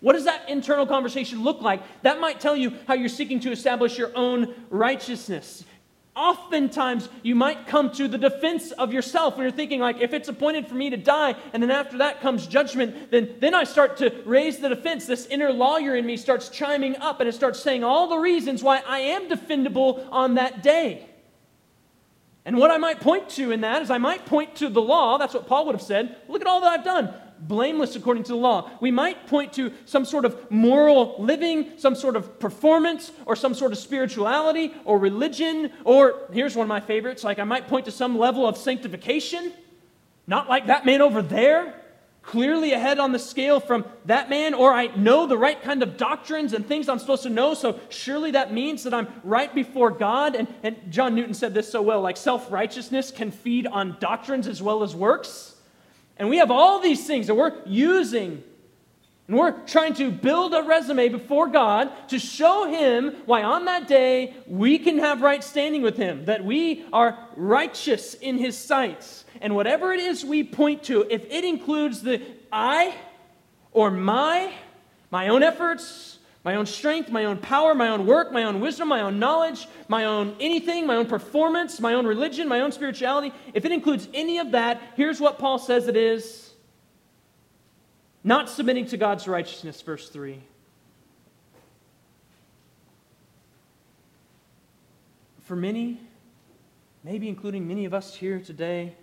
[0.00, 1.82] What does that internal conversation look like?
[2.02, 5.64] That might tell you how you're seeking to establish your own righteousness.
[6.14, 10.28] Oftentimes, you might come to the defense of yourself when you're thinking, like, if it's
[10.28, 13.98] appointed for me to die, and then after that comes judgment, then, then I start
[13.98, 15.06] to raise the defense.
[15.06, 18.64] This inner lawyer in me starts chiming up and it starts saying all the reasons
[18.64, 21.08] why I am defendable on that day.
[22.44, 25.18] And what I might point to in that is I might point to the law.
[25.18, 26.16] That's what Paul would have said.
[26.28, 27.14] Look at all that I've done.
[27.40, 28.70] Blameless according to the law.
[28.80, 33.54] We might point to some sort of moral living, some sort of performance, or some
[33.54, 35.70] sort of spirituality or religion.
[35.84, 39.52] Or here's one of my favorites like I might point to some level of sanctification.
[40.26, 41.74] Not like that man over there
[42.28, 45.96] clearly ahead on the scale from that man, or I know the right kind of
[45.96, 49.90] doctrines and things I'm supposed to know, so surely that means that I'm right before
[49.90, 50.36] God.
[50.36, 54.46] And, and John Newton said this so well like self righteousness can feed on doctrines
[54.46, 55.47] as well as works.
[56.18, 58.42] And we have all these things that we're using.
[59.28, 63.86] And we're trying to build a resume before God to show Him why on that
[63.86, 69.24] day we can have right standing with Him, that we are righteous in His sight.
[69.40, 72.94] And whatever it is we point to, if it includes the I
[73.72, 74.52] or my,
[75.10, 76.07] my own efforts,
[76.44, 79.66] my own strength, my own power, my own work, my own wisdom, my own knowledge,
[79.88, 84.08] my own anything, my own performance, my own religion, my own spirituality, if it includes
[84.14, 86.52] any of that, here's what Paul says it is
[88.22, 90.40] not submitting to God's righteousness, verse 3.
[95.40, 95.98] For many,
[97.02, 98.94] maybe including many of us here today,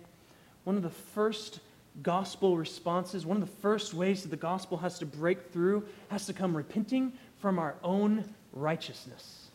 [0.64, 1.60] one of the first
[2.02, 6.26] gospel responses, one of the first ways that the gospel has to break through, has
[6.26, 7.12] to come repenting
[7.46, 9.50] from our own righteousness.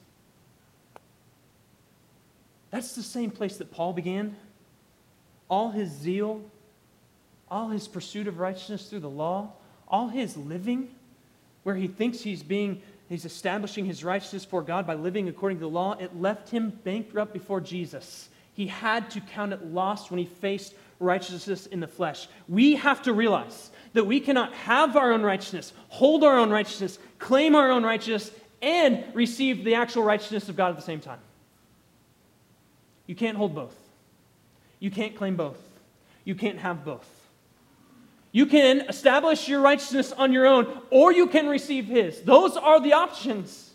[2.70, 4.38] That's the same place that Paul began.
[5.50, 6.42] All his zeal,
[7.50, 9.52] all his pursuit of righteousness through the law,
[9.90, 10.88] all his living,
[11.64, 15.66] where he thinks he's being he's establishing his righteousness for God by living according to
[15.66, 18.30] the law, it left him bankrupt before Jesus.
[18.54, 22.28] He had to count it lost when he faced righteousness in the flesh.
[22.48, 26.98] We have to realize that we cannot have our own righteousness, hold our own righteousness,
[27.20, 31.20] claim our own righteousness, and receive the actual righteousness of God at the same time.
[33.08, 33.76] You can't hold both.
[34.80, 35.58] You can't claim both.
[36.24, 37.08] You can't have both.
[38.32, 42.22] You can establish your righteousness on your own, or you can receive His.
[42.22, 43.72] Those are the options.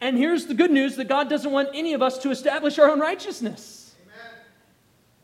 [0.00, 2.88] And here's the good news that God doesn't want any of us to establish our
[2.88, 3.77] own righteousness.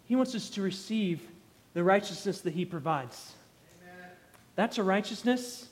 [0.07, 1.21] He wants us to receive
[1.73, 3.33] the righteousness that He provides.
[3.83, 4.11] Amen.
[4.57, 5.69] That's a righteousness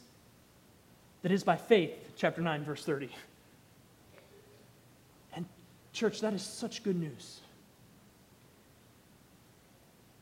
[1.22, 3.10] that is by faith, chapter 9, verse 30.
[5.34, 5.46] And,
[5.92, 7.40] church, that is such good news.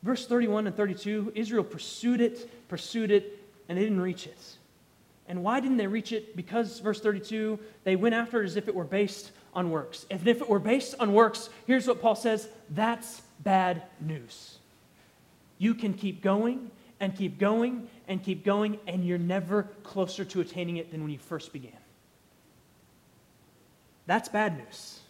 [0.02, 3.38] Verse 31 and 32 Israel pursued it, pursued it,
[3.68, 4.38] and they didn't reach it.
[5.28, 6.34] And why didn't they reach it?
[6.34, 10.04] Because, verse 32, they went after it as if it were based on works.
[10.10, 14.58] And if it were based on works, here's what Paul says that's bad news.
[15.58, 16.70] You can keep going
[17.00, 21.10] and keep going and keep going, and you're never closer to attaining it than when
[21.10, 21.72] you first began.
[24.06, 25.00] That's bad news.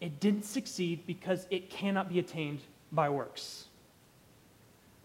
[0.00, 2.60] It didn't succeed because it cannot be attained
[2.90, 3.66] by works.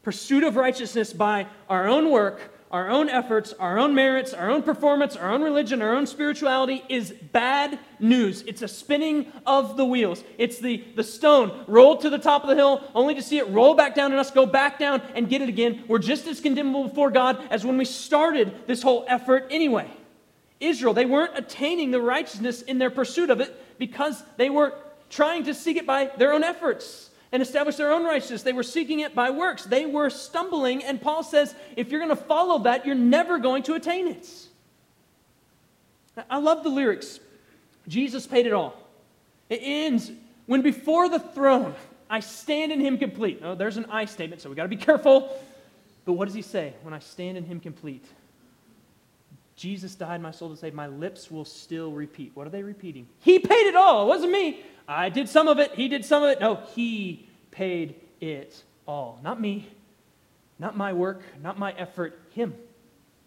[0.02, 4.62] Pursuit of righteousness by our own work our own efforts, our own merits, our own
[4.62, 8.42] performance, our own religion, our own spirituality is bad news.
[8.42, 10.24] It's a spinning of the wheels.
[10.38, 13.48] It's the, the stone rolled to the top of the hill, only to see it
[13.50, 15.86] roll back down and us go back down and get it again.
[15.88, 19.90] We're just as condemnable before God as when we started this whole effort anyway.
[20.60, 24.74] Israel, they weren't attaining the righteousness in their pursuit of it because they were
[25.10, 28.44] trying to seek it by their own efforts and establish their own righteousness.
[28.44, 29.64] They were seeking it by works.
[29.64, 33.64] They were stumbling, and Paul says, if you're going to follow that, you're never going
[33.64, 34.30] to attain it.
[36.30, 37.20] I love the lyrics.
[37.88, 38.76] Jesus paid it all.
[39.50, 40.12] It ends
[40.46, 41.76] when before the throne
[42.10, 43.42] I stand in him complete.
[43.44, 45.38] Oh, there's an I statement, so we got to be careful.
[46.06, 46.74] But what does he say?
[46.84, 48.06] When I stand in him complete.
[49.58, 50.74] Jesus died my soul to save.
[50.74, 52.32] My lips will still repeat.
[52.36, 53.08] What are they repeating?
[53.20, 54.04] He paid it all.
[54.04, 54.62] It wasn't me.
[54.88, 56.40] I did some of it, he did some of it.
[56.40, 59.20] No, he paid it all.
[59.24, 59.68] Not me,
[60.60, 62.56] not my work, not my effort, him.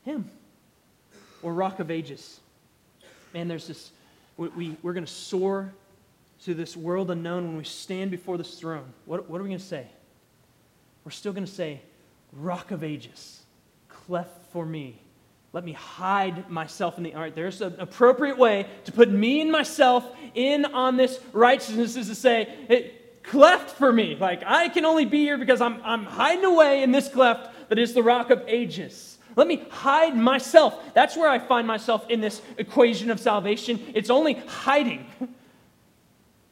[0.04, 0.30] Him.
[1.42, 2.40] Or Rock of Ages.
[3.34, 3.92] Man, there's this,
[4.36, 5.72] we, we, we're going to soar
[6.44, 8.92] to this world unknown when we stand before this throne.
[9.04, 9.86] What, what are we going to say?
[11.04, 11.80] We're still going to say,
[12.32, 13.42] Rock of Ages,
[13.88, 15.00] cleft for me
[15.52, 17.34] let me hide myself in the art.
[17.34, 22.14] There's an appropriate way to put me and myself in on this righteousness is to
[22.14, 24.14] say, it cleft for me.
[24.14, 27.78] Like, I can only be here because I'm, I'm hiding away in this cleft that
[27.78, 29.18] is the rock of ages.
[29.34, 30.94] Let me hide myself.
[30.94, 33.80] That's where I find myself in this equation of salvation.
[33.94, 35.06] It's only hiding.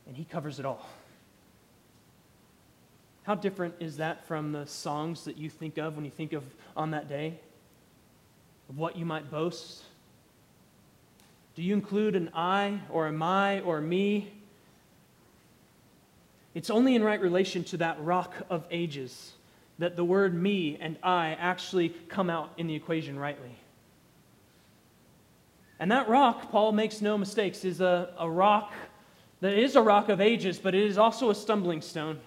[0.06, 0.88] And He covers it all.
[3.22, 6.42] How different is that from the songs that you think of when you think of
[6.76, 7.38] on that day?
[8.68, 9.84] Of what you might boast?
[11.54, 14.32] Do you include an I or a my or a me?
[16.54, 19.32] It's only in right relation to that rock of ages
[19.78, 23.56] that the word me and I actually come out in the equation rightly.
[25.80, 28.72] And that rock, Paul makes no mistakes, is a, a rock
[29.40, 32.18] that is a rock of ages, but it is also a stumbling stone.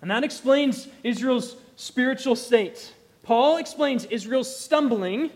[0.00, 2.94] And that explains Israel's spiritual state.
[3.22, 5.30] Paul explains Israel's stumbling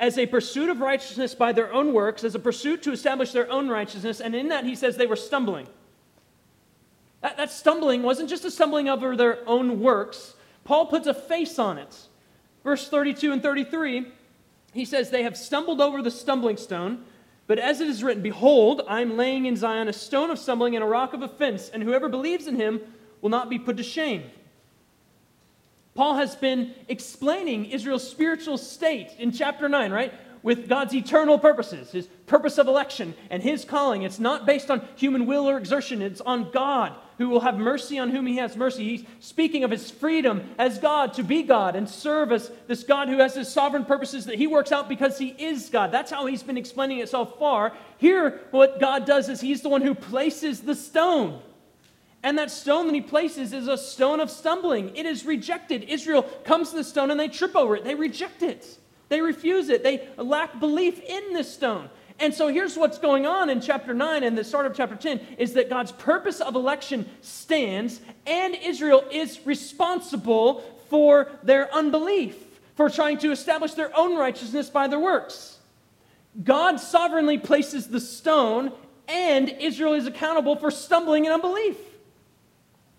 [0.00, 3.50] as a pursuit of righteousness by their own works, as a pursuit to establish their
[3.50, 5.66] own righteousness, and in that he says they were stumbling.
[7.20, 11.58] That, that stumbling wasn't just a stumbling over their own works, Paul puts a face
[11.58, 11.96] on it.
[12.64, 14.06] Verse 32 and 33,
[14.72, 17.04] he says, They have stumbled over the stumbling stone,
[17.46, 20.74] but as it is written, Behold, I am laying in Zion a stone of stumbling
[20.74, 22.80] and a rock of offense, and whoever believes in him
[23.20, 24.24] will not be put to shame.
[25.94, 30.12] Paul has been explaining Israel's spiritual state in chapter 9, right?
[30.42, 34.02] With God's eternal purposes, his purpose of election and his calling.
[34.02, 37.98] It's not based on human will or exertion, it's on God who will have mercy
[37.98, 38.84] on whom he has mercy.
[38.84, 43.08] He's speaking of his freedom as God to be God and serve as this God
[43.08, 45.92] who has his sovereign purposes that he works out because he is God.
[45.92, 47.72] That's how he's been explaining it so far.
[47.98, 51.40] Here, what God does is he's the one who places the stone.
[52.24, 54.96] And that stone that he places is a stone of stumbling.
[54.96, 55.82] It is rejected.
[55.84, 57.84] Israel comes to the stone and they trip over it.
[57.84, 58.66] They reject it.
[59.10, 59.82] They refuse it.
[59.82, 61.90] They lack belief in this stone.
[62.18, 65.20] And so here's what's going on in chapter 9 and the start of chapter 10
[65.36, 72.36] is that God's purpose of election stands and Israel is responsible for their unbelief,
[72.74, 75.58] for trying to establish their own righteousness by their works.
[76.42, 78.72] God sovereignly places the stone
[79.08, 81.76] and Israel is accountable for stumbling and unbelief.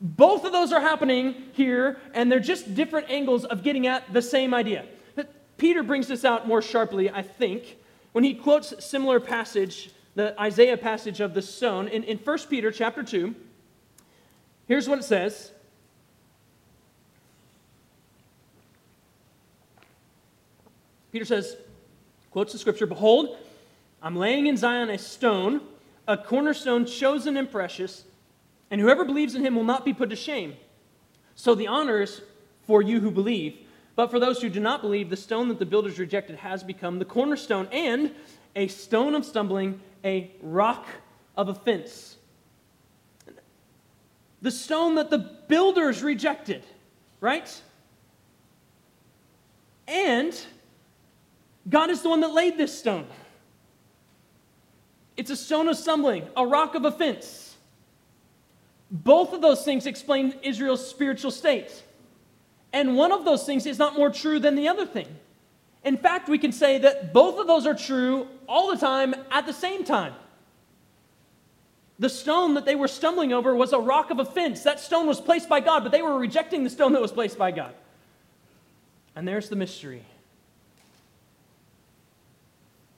[0.02, 4.22] Both of those are happening here, and they're just different angles of getting at the
[4.22, 4.86] same idea.
[5.58, 7.78] Peter brings this out more sharply, I think,
[8.12, 12.72] when he quotes similar passage, the Isaiah passage of the stone, in, in 1 Peter
[12.72, 13.34] chapter 2.
[14.68, 15.52] Here's what it says.
[21.12, 21.56] Peter says,
[22.32, 23.38] quotes the scripture, Behold,
[24.02, 25.62] I'm laying in Zion a stone,
[26.06, 28.04] a cornerstone chosen and precious
[28.76, 30.54] and whoever believes in him will not be put to shame.
[31.34, 32.22] So the honor is
[32.64, 33.58] for you who believe.
[33.96, 37.00] But for those who do not believe, the stone that the builders rejected has become
[37.00, 38.12] the cornerstone and
[38.54, 40.88] a stone of stumbling, a rock
[41.38, 42.18] of offense.
[44.42, 46.66] The stone that the builders rejected,
[47.22, 47.50] right?
[49.88, 50.38] And
[51.70, 53.08] God is the one that laid this stone.
[55.16, 57.45] It's a stone of stumbling, a rock of offense.
[59.04, 61.84] Both of those things explain Israel's spiritual state.
[62.72, 65.08] And one of those things is not more true than the other thing.
[65.84, 69.46] In fact, we can say that both of those are true all the time at
[69.46, 70.14] the same time.
[72.00, 74.64] The stone that they were stumbling over was a rock of offense.
[74.64, 77.38] That stone was placed by God, but they were rejecting the stone that was placed
[77.38, 77.74] by God.
[79.14, 80.04] And there's the mystery.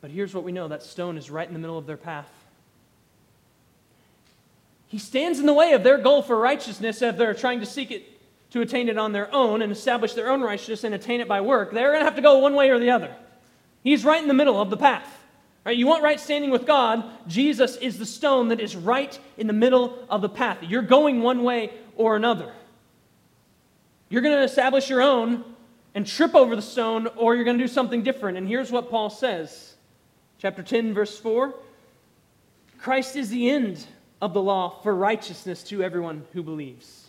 [0.02, 2.30] But here's what we know that stone is right in the middle of their path.
[4.88, 7.92] He stands in the way of their goal for righteousness if they're trying to seek
[7.92, 8.18] it
[8.52, 11.42] to attain it on their own and establish their own righteousness and attain it by
[11.42, 11.72] work.
[11.72, 13.14] They're going to have to go one way or the other.
[13.84, 15.14] He's right in the middle of the path.
[15.66, 15.76] Right?
[15.76, 19.54] You want right standing with God, Jesus is the stone that is right in the
[19.54, 20.60] middle of the path.
[20.62, 22.54] You're going one way or another.
[24.08, 25.44] You're going to establish your own
[25.94, 28.38] and trip over the stone, or you're going to do something different.
[28.38, 29.76] And here's what Paul says
[30.38, 31.54] chapter 10, verse 4
[32.80, 33.86] Christ is the end
[34.22, 37.08] of the law for righteousness to everyone who believes.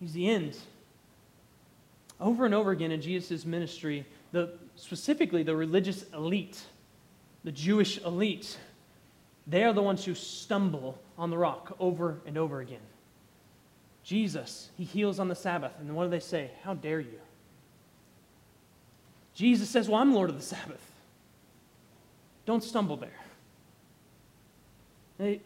[0.00, 0.56] He's the end.
[2.20, 6.60] Over and over again in Jesus' ministry, the, specifically the religious elite,
[7.44, 8.58] the Jewish elite,
[9.46, 12.80] they are the ones who stumble on the rock over and over again.
[14.02, 15.72] Jesus, he heals on the Sabbath.
[15.80, 16.50] And what do they say?
[16.62, 17.20] How dare you?
[19.34, 20.92] Jesus says, Well, I'm Lord of the Sabbath.
[22.46, 23.20] Don't stumble there.
[25.18, 25.40] They,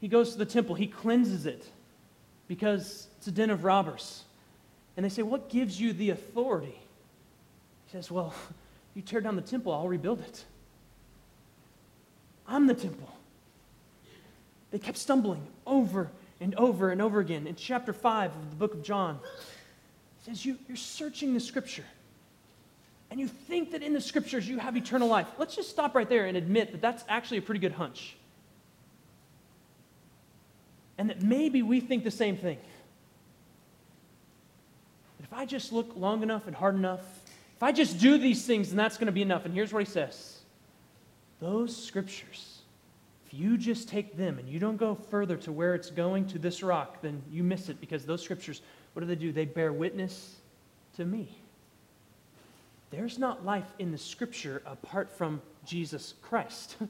[0.00, 1.66] he goes to the temple, he cleanses it
[2.48, 4.24] because it's a den of robbers.
[4.96, 6.78] And they say, What gives you the authority?
[7.86, 8.34] He says, Well,
[8.94, 10.44] you tear down the temple, I'll rebuild it.
[12.48, 13.12] I'm the temple.
[14.70, 17.46] They kept stumbling over and over and over again.
[17.46, 21.84] In chapter 5 of the book of John, it says, you, You're searching the scripture.
[23.10, 25.28] And you think that in the scriptures you have eternal life.
[25.38, 28.16] Let's just stop right there and admit that that's actually a pretty good hunch.
[30.98, 32.58] And that maybe we think the same thing.
[35.22, 37.00] If I just look long enough and hard enough,
[37.56, 39.44] if I just do these things, then that's going to be enough.
[39.44, 40.40] And here's what he says
[41.40, 42.60] those scriptures,
[43.26, 46.38] if you just take them and you don't go further to where it's going to
[46.38, 49.32] this rock, then you miss it because those scriptures, what do they do?
[49.32, 50.36] They bear witness
[50.96, 51.36] to me.
[52.90, 56.76] There's not life in the scripture apart from Jesus Christ.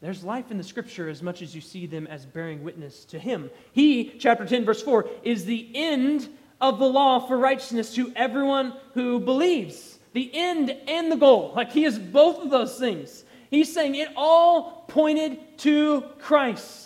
[0.00, 3.18] There's life in the scripture as much as you see them as bearing witness to
[3.18, 3.50] him.
[3.72, 6.28] He, chapter 10, verse 4, is the end
[6.60, 9.98] of the law for righteousness to everyone who believes.
[10.12, 11.52] The end and the goal.
[11.56, 13.24] Like he is both of those things.
[13.50, 16.85] He's saying it all pointed to Christ.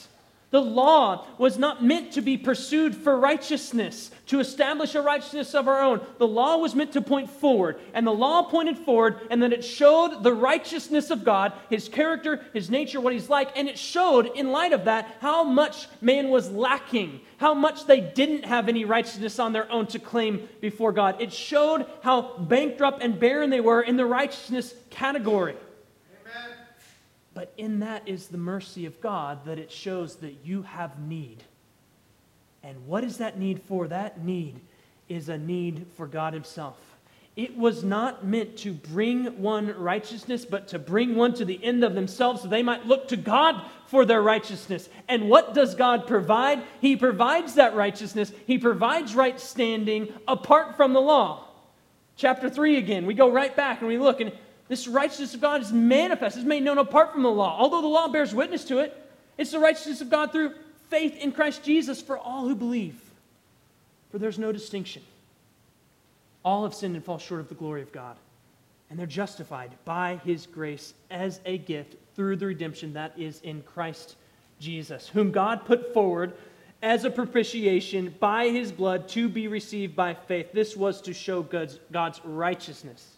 [0.50, 5.68] The law was not meant to be pursued for righteousness, to establish a righteousness of
[5.68, 6.00] our own.
[6.18, 9.64] The law was meant to point forward, and the law pointed forward, and then it
[9.64, 14.26] showed the righteousness of God, his character, his nature, what he's like, and it showed,
[14.34, 18.84] in light of that, how much man was lacking, how much they didn't have any
[18.84, 21.20] righteousness on their own to claim before God.
[21.20, 25.54] It showed how bankrupt and barren they were in the righteousness category.
[27.40, 31.42] But in that is the mercy of God that it shows that you have need.
[32.62, 33.88] And what is that need for?
[33.88, 34.60] That need
[35.08, 36.76] is a need for God Himself.
[37.36, 41.82] It was not meant to bring one righteousness, but to bring one to the end
[41.82, 44.90] of themselves so they might look to God for their righteousness.
[45.08, 46.62] And what does God provide?
[46.82, 51.46] He provides that righteousness, He provides right standing apart from the law.
[52.16, 54.30] Chapter 3 again, we go right back and we look, and
[54.70, 57.56] this righteousness of God is manifest, is made known apart from the law.
[57.58, 58.96] Although the law bears witness to it,
[59.36, 60.54] it's the righteousness of God through
[60.88, 62.94] faith in Christ Jesus for all who believe.
[64.12, 65.02] For there's no distinction.
[66.44, 68.16] All have sinned and fall short of the glory of God.
[68.88, 73.62] And they're justified by his grace as a gift through the redemption that is in
[73.62, 74.14] Christ
[74.60, 76.34] Jesus, whom God put forward
[76.80, 80.52] as a propitiation by his blood to be received by faith.
[80.52, 83.16] This was to show God's, God's righteousness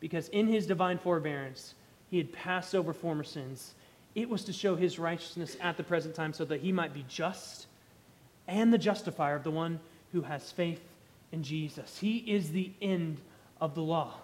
[0.00, 1.74] because in his divine forbearance,
[2.10, 3.74] he had passed over former sins.
[4.14, 7.04] It was to show his righteousness at the present time so that he might be
[7.08, 7.66] just
[8.48, 9.80] and the justifier of the one
[10.12, 10.80] who has faith
[11.32, 11.98] in Jesus.
[11.98, 13.20] He is the end
[13.60, 14.14] of the law.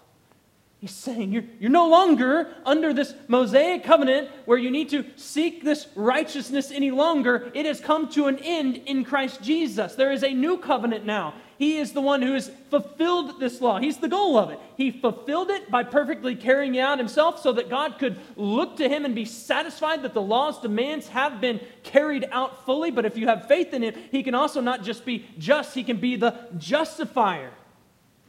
[0.83, 5.63] He's saying you're, you're no longer under this Mosaic covenant where you need to seek
[5.63, 7.49] this righteousness any longer.
[7.53, 9.95] It has come to an end in Christ Jesus.
[9.95, 11.35] There is a new covenant now.
[11.57, 13.79] He is the one who has fulfilled this law.
[13.79, 14.59] He's the goal of it.
[14.75, 18.89] He fulfilled it by perfectly carrying it out himself so that God could look to
[18.89, 22.91] him and be satisfied that the law's demands have been carried out fully.
[22.91, 25.85] But if you have faith in him, he can also not just be just, he
[25.85, 27.51] can be the justifier.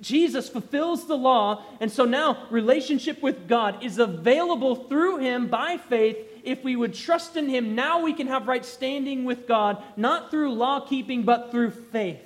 [0.00, 5.76] Jesus fulfills the law, and so now relationship with God is available through him by
[5.76, 6.18] faith.
[6.42, 10.30] If we would trust in him, now we can have right standing with God, not
[10.30, 12.20] through law keeping, but through faith.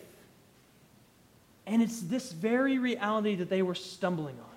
[1.66, 4.48] And it's this very reality that they were stumbling on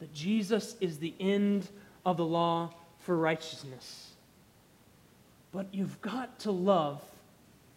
[0.00, 1.66] that Jesus is the end
[2.04, 2.70] of the law
[3.00, 4.10] for righteousness.
[5.50, 7.00] But you've got to love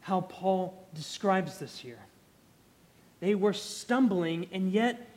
[0.01, 1.99] how Paul describes this here.
[3.19, 5.09] They were stumbling, and yet,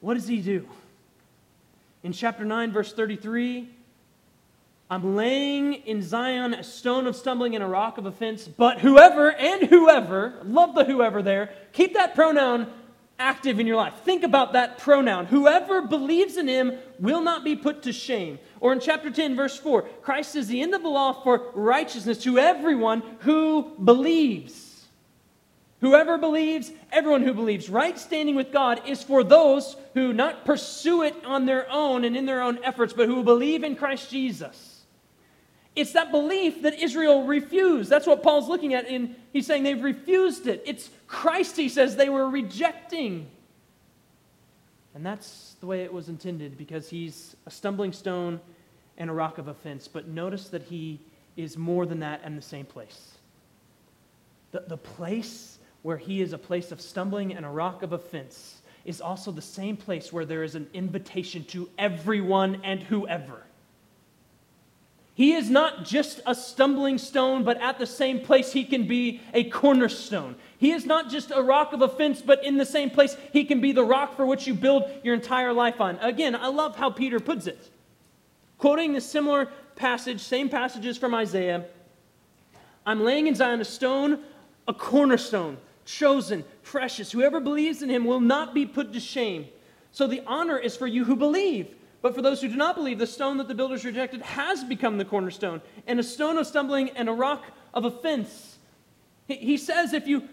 [0.00, 0.66] what does he do?
[2.02, 3.68] In chapter 9, verse 33,
[4.90, 9.32] I'm laying in Zion a stone of stumbling and a rock of offense, but whoever
[9.32, 12.70] and whoever, love the whoever there, keep that pronoun
[13.18, 13.94] active in your life.
[14.04, 15.26] Think about that pronoun.
[15.26, 18.38] Whoever believes in him will not be put to shame.
[18.60, 22.18] Or in chapter 10, verse 4, Christ is the end of the law for righteousness
[22.24, 24.71] to everyone who believes.
[25.82, 27.68] Whoever believes, everyone who believes.
[27.68, 32.16] Right standing with God is for those who not pursue it on their own and
[32.16, 34.84] in their own efforts, but who believe in Christ Jesus.
[35.74, 37.90] It's that belief that Israel refused.
[37.90, 38.86] That's what Paul's looking at.
[38.86, 40.62] And he's saying they've refused it.
[40.64, 43.28] It's Christ, he says, they were rejecting.
[44.94, 48.40] And that's the way it was intended because he's a stumbling stone
[48.98, 49.88] and a rock of offense.
[49.88, 51.00] But notice that he
[51.36, 53.14] is more than that and the same place.
[54.52, 58.62] The, the place where he is a place of stumbling and a rock of offense
[58.84, 63.42] is also the same place where there is an invitation to everyone and whoever.
[65.14, 69.20] He is not just a stumbling stone, but at the same place, he can be
[69.34, 70.36] a cornerstone.
[70.58, 73.60] He is not just a rock of offense, but in the same place, he can
[73.60, 75.96] be the rock for which you build your entire life on.
[75.98, 77.70] Again, I love how Peter puts it.
[78.56, 81.66] Quoting the similar passage, same passages from Isaiah
[82.84, 84.20] I'm laying in Zion a stone,
[84.66, 87.12] a cornerstone, chosen, precious.
[87.12, 89.46] Whoever believes in him will not be put to shame.
[89.90, 91.74] So the honor is for you who believe.
[92.00, 94.98] But for those who do not believe, the stone that the builders rejected has become
[94.98, 98.58] the cornerstone, and a stone of stumbling and a rock of offense.
[99.28, 100.28] He says if you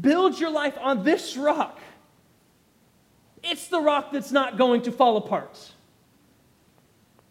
[0.00, 1.78] build your life on this rock,
[3.44, 5.72] it's the rock that's not going to fall apart.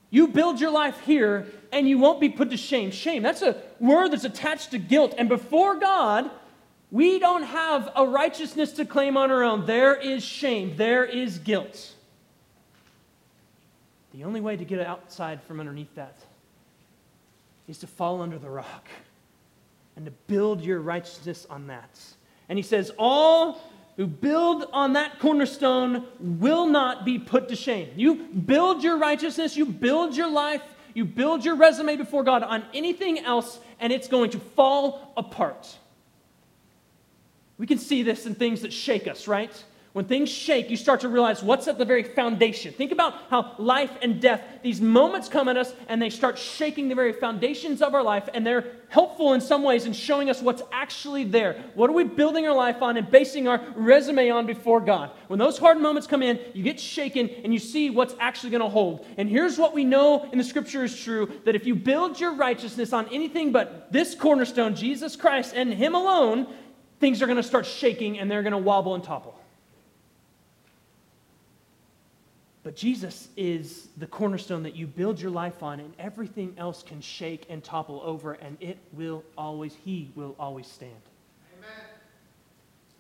[0.10, 2.92] You build your life here and you won't be put to shame.
[2.92, 5.16] Shame, that's a word that's attached to guilt.
[5.18, 6.30] And before God,
[6.94, 9.66] we don't have a righteousness to claim on our own.
[9.66, 11.92] There is shame, there is guilt.
[14.14, 16.16] The only way to get outside from underneath that
[17.68, 18.88] is to fall under the rock
[19.96, 22.00] and to build your righteousness on that.
[22.48, 23.60] And he says, All
[23.98, 27.90] who build on that cornerstone will not be put to shame.
[27.96, 30.62] You build your righteousness, you build your life,
[30.94, 35.76] you build your resume before God on anything else, and it's going to fall apart.
[37.58, 39.64] We can see this in things that shake us, right?
[39.94, 42.74] When things shake, you start to realize what's at the very foundation.
[42.74, 46.90] Think about how life and death, these moments come at us and they start shaking
[46.90, 50.42] the very foundations of our life, and they're helpful in some ways in showing us
[50.42, 51.64] what's actually there.
[51.76, 55.12] What are we building our life on and basing our resume on before God?
[55.28, 58.64] When those hard moments come in, you get shaken and you see what's actually going
[58.64, 59.06] to hold.
[59.18, 62.34] And here's what we know in the scripture is true that if you build your
[62.34, 66.48] righteousness on anything but this cornerstone, Jesus Christ, and Him alone,
[67.04, 69.38] things are going to start shaking and they're going to wobble and topple.
[72.64, 77.02] But Jesus is the cornerstone that you build your life on, and everything else can
[77.02, 80.94] shake and topple over, and it will always, He will always stand.
[81.58, 81.86] Amen.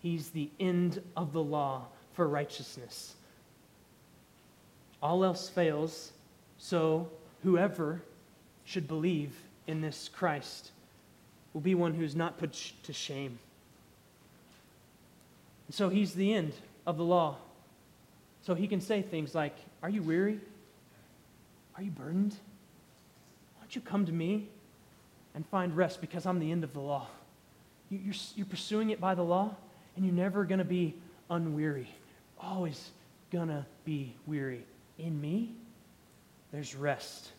[0.01, 3.14] He's the end of the law for righteousness.
[5.01, 6.12] All else fails,
[6.58, 7.08] so
[7.41, 8.01] whoever
[8.66, 9.32] should believe
[9.68, 10.72] in this Christ
[11.54, 12.51] will be one who's not put
[12.84, 13.39] to shame.
[15.68, 16.53] And so he's the end
[16.86, 17.38] of the law.
[18.41, 20.39] So he can say things like, Are you weary?
[21.76, 22.34] Are you burdened?
[22.34, 24.49] Why don't you come to me
[25.34, 27.07] and find rest because I'm the end of the law?
[27.89, 29.55] You're, you're pursuing it by the law,
[29.95, 30.95] and you're never going to be
[31.30, 31.88] unweary.
[32.39, 32.91] Always
[33.32, 34.64] going to be weary.
[34.99, 35.53] In me,
[36.51, 37.30] there's rest.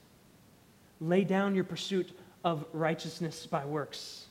[1.01, 2.11] Lay down your pursuit
[2.45, 4.27] of righteousness by works.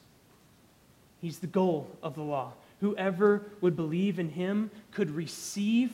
[1.22, 2.54] He's the goal of the law.
[2.84, 5.90] Whoever would believe in him could receive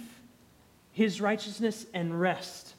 [0.91, 2.73] his righteousness and rest.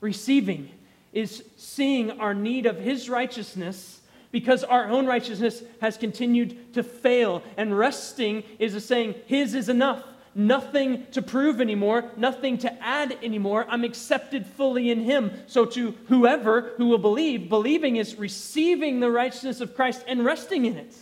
[0.00, 0.70] Receiving
[1.12, 7.42] is seeing our need of his righteousness because our own righteousness has continued to fail.
[7.56, 10.04] And resting is a saying, His is enough.
[10.36, 13.66] Nothing to prove anymore, nothing to add anymore.
[13.68, 15.32] I'm accepted fully in Him.
[15.48, 20.66] So, to whoever who will believe, believing is receiving the righteousness of Christ and resting
[20.66, 20.94] in it.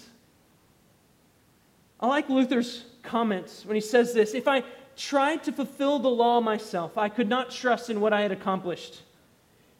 [2.03, 4.64] I like Luther's comments when he says this If I
[4.96, 6.98] tried to fulfill the law myself.
[6.98, 9.03] I could not trust in what I had accomplished.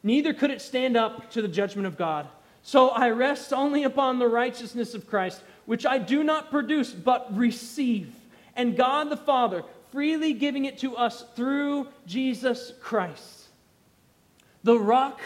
[0.01, 2.27] Neither could it stand up to the judgment of God.
[2.61, 7.35] So I rest only upon the righteousness of Christ, which I do not produce, but
[7.35, 8.13] receive.
[8.55, 13.47] And God the Father, freely giving it to us through Jesus Christ.
[14.63, 15.21] The rock,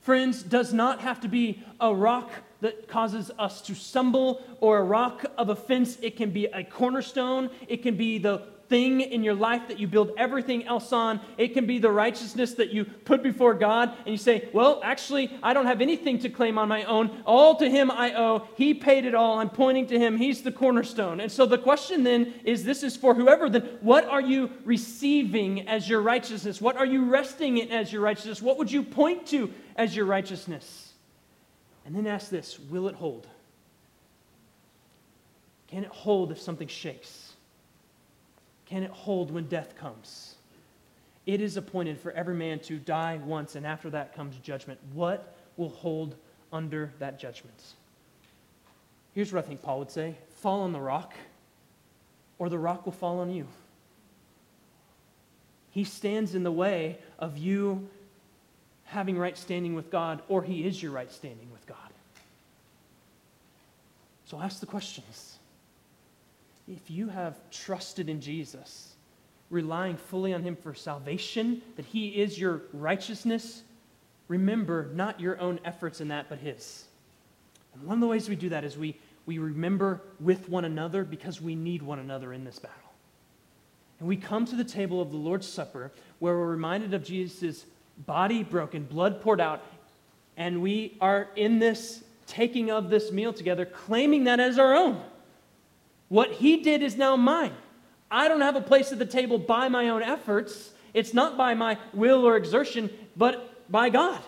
[0.00, 2.30] friends, does not have to be a rock
[2.62, 5.98] that causes us to stumble or a rock of offense.
[6.00, 8.42] It can be a cornerstone, it can be the
[8.72, 11.20] thing in your life that you build everything else on.
[11.36, 15.30] It can be the righteousness that you put before God, and you say, Well, actually,
[15.42, 17.22] I don't have anything to claim on my own.
[17.26, 18.48] All to Him I owe.
[18.56, 19.40] He paid it all.
[19.40, 20.16] I'm pointing to Him.
[20.16, 21.20] He's the cornerstone.
[21.20, 25.68] And so the question then is this is for whoever, then what are you receiving
[25.68, 26.58] as your righteousness?
[26.58, 28.40] What are you resting in as your righteousness?
[28.40, 30.91] What would you point to as your righteousness?
[31.84, 33.26] And then ask this Will it hold?
[35.68, 37.32] Can it hold if something shakes?
[38.72, 40.36] can it hold when death comes?
[41.26, 44.80] It is appointed for every man to die once, and after that comes judgment.
[44.94, 46.14] What will hold
[46.54, 47.74] under that judgment?
[49.14, 51.12] Here's what I think Paul would say fall on the rock,
[52.38, 53.46] or the rock will fall on you.
[55.70, 57.90] He stands in the way of you
[58.92, 61.76] having right standing with God, or he is your right standing with God.
[64.26, 65.38] So ask the questions
[66.68, 68.94] if you have trusted in Jesus,
[69.50, 73.62] relying fully on Him for salvation, that He is your righteousness,
[74.28, 76.84] remember not your own efforts in that, but His.
[77.74, 81.04] And one of the ways we do that is we, we remember with one another
[81.04, 82.78] because we need one another in this battle.
[83.98, 87.66] And we come to the table of the Lord's Supper where we're reminded of Jesus'
[88.06, 89.62] body broken, blood poured out,
[90.36, 95.02] and we are in this taking of this meal together, claiming that as our own.
[96.08, 97.52] What he did is now mine.
[98.10, 100.72] I don't have a place at the table by my own efforts.
[100.92, 104.20] It's not by my will or exertion, but by God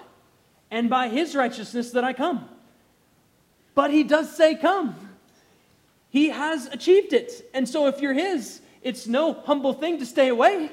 [0.71, 2.49] and by his righteousness that I come.
[3.75, 4.97] But he does say, Come.
[6.11, 7.51] He has achieved it.
[7.53, 10.71] And so if you're his, it's no humble thing to stay away.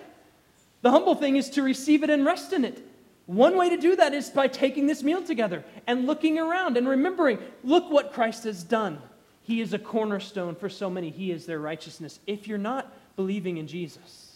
[0.82, 2.86] The humble thing is to receive it and rest in it.
[3.32, 6.86] One way to do that is by taking this meal together and looking around and
[6.86, 9.02] remembering look what Christ has done.
[9.44, 11.10] He is a cornerstone for so many.
[11.10, 12.20] He is their righteousness.
[12.28, 14.36] If you're not believing in Jesus,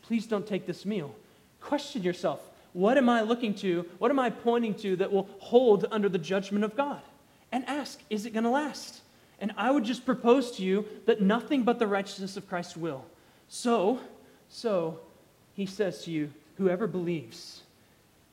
[0.00, 1.14] please don't take this meal.
[1.60, 2.40] Question yourself
[2.72, 3.84] what am I looking to?
[3.98, 7.02] What am I pointing to that will hold under the judgment of God?
[7.52, 9.02] And ask, is it going to last?
[9.40, 13.04] And I would just propose to you that nothing but the righteousness of Christ will.
[13.48, 14.00] So,
[14.48, 15.00] so,
[15.52, 17.61] he says to you, whoever believes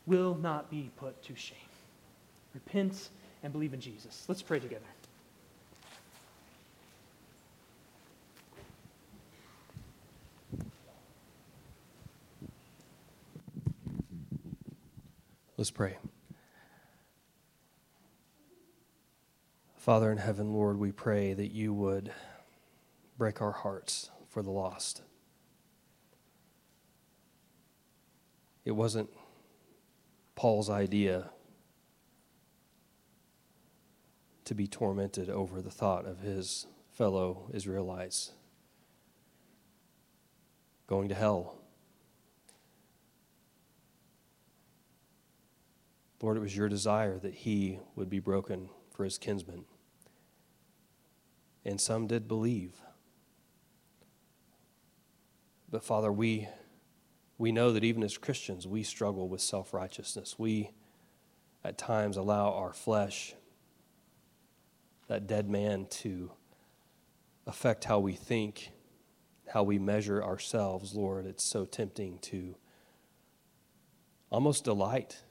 [0.10, 1.58] will not be put to shame.
[2.56, 3.10] Repent
[3.44, 4.26] and believe in Jesus.
[4.28, 4.82] Let's pray together.
[15.56, 15.98] Let's pray.
[19.78, 22.12] Father in heaven, Lord, we pray that you would
[23.18, 25.02] break our hearts for the lost.
[28.66, 29.10] It wasn't
[30.40, 31.32] Paul's idea
[34.46, 38.32] to be tormented over the thought of his fellow Israelites
[40.88, 41.60] going to hell
[46.22, 49.66] Lord, it was your desire that he would be broken for his kinsmen.
[51.66, 52.76] And some did believe.
[55.70, 56.48] But Father, we,
[57.40, 60.36] we know that even as Christians, we struggle with self righteousness.
[60.38, 60.72] We,
[61.64, 63.34] at times, allow our flesh,
[65.08, 66.32] that dead man, to
[67.48, 68.72] affect how we think,
[69.48, 70.94] how we measure ourselves.
[70.94, 72.56] Lord, it's so tempting to
[74.30, 75.24] almost delight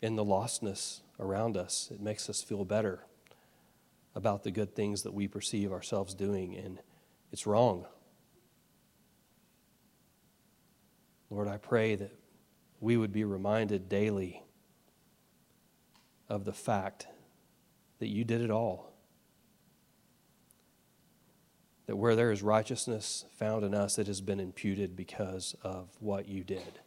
[0.00, 1.90] in the lostness around us.
[1.92, 3.04] It makes us feel better
[4.14, 6.80] about the good things that we perceive ourselves doing, and
[7.30, 7.84] it's wrong.
[11.30, 12.12] Lord, I pray that
[12.80, 14.42] we would be reminded daily
[16.28, 17.06] of the fact
[17.98, 18.92] that you did it all.
[21.86, 26.28] That where there is righteousness found in us, it has been imputed because of what
[26.28, 26.80] you did.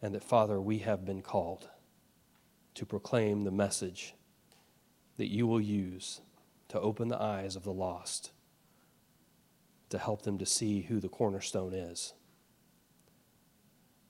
[0.00, 1.68] and that, Father, we have been called
[2.74, 4.14] to proclaim the message
[5.16, 6.20] that you will use
[6.68, 8.30] to open the eyes of the lost,
[9.90, 12.14] to help them to see who the cornerstone is.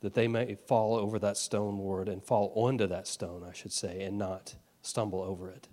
[0.01, 3.73] That they may fall over that stone, Lord, and fall onto that stone, I should
[3.73, 5.69] say, and not stumble over it.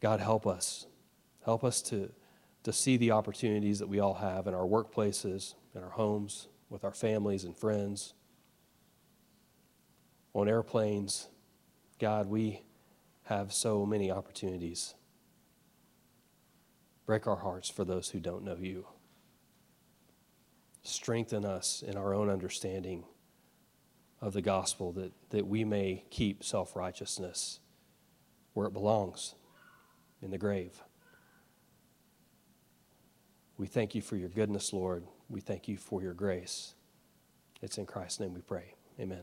[0.00, 0.86] God, help us.
[1.44, 2.10] Help us to,
[2.64, 6.84] to see the opportunities that we all have in our workplaces, in our homes, with
[6.84, 8.14] our families and friends,
[10.34, 11.28] on airplanes.
[11.98, 12.62] God, we
[13.24, 14.94] have so many opportunities.
[17.06, 18.86] Break our hearts for those who don't know you.
[20.82, 23.04] Strengthen us in our own understanding
[24.20, 27.60] of the gospel that, that we may keep self righteousness
[28.54, 29.34] where it belongs
[30.20, 30.82] in the grave.
[33.56, 35.04] We thank you for your goodness, Lord.
[35.28, 36.74] We thank you for your grace.
[37.60, 38.74] It's in Christ's name we pray.
[38.98, 39.22] Amen.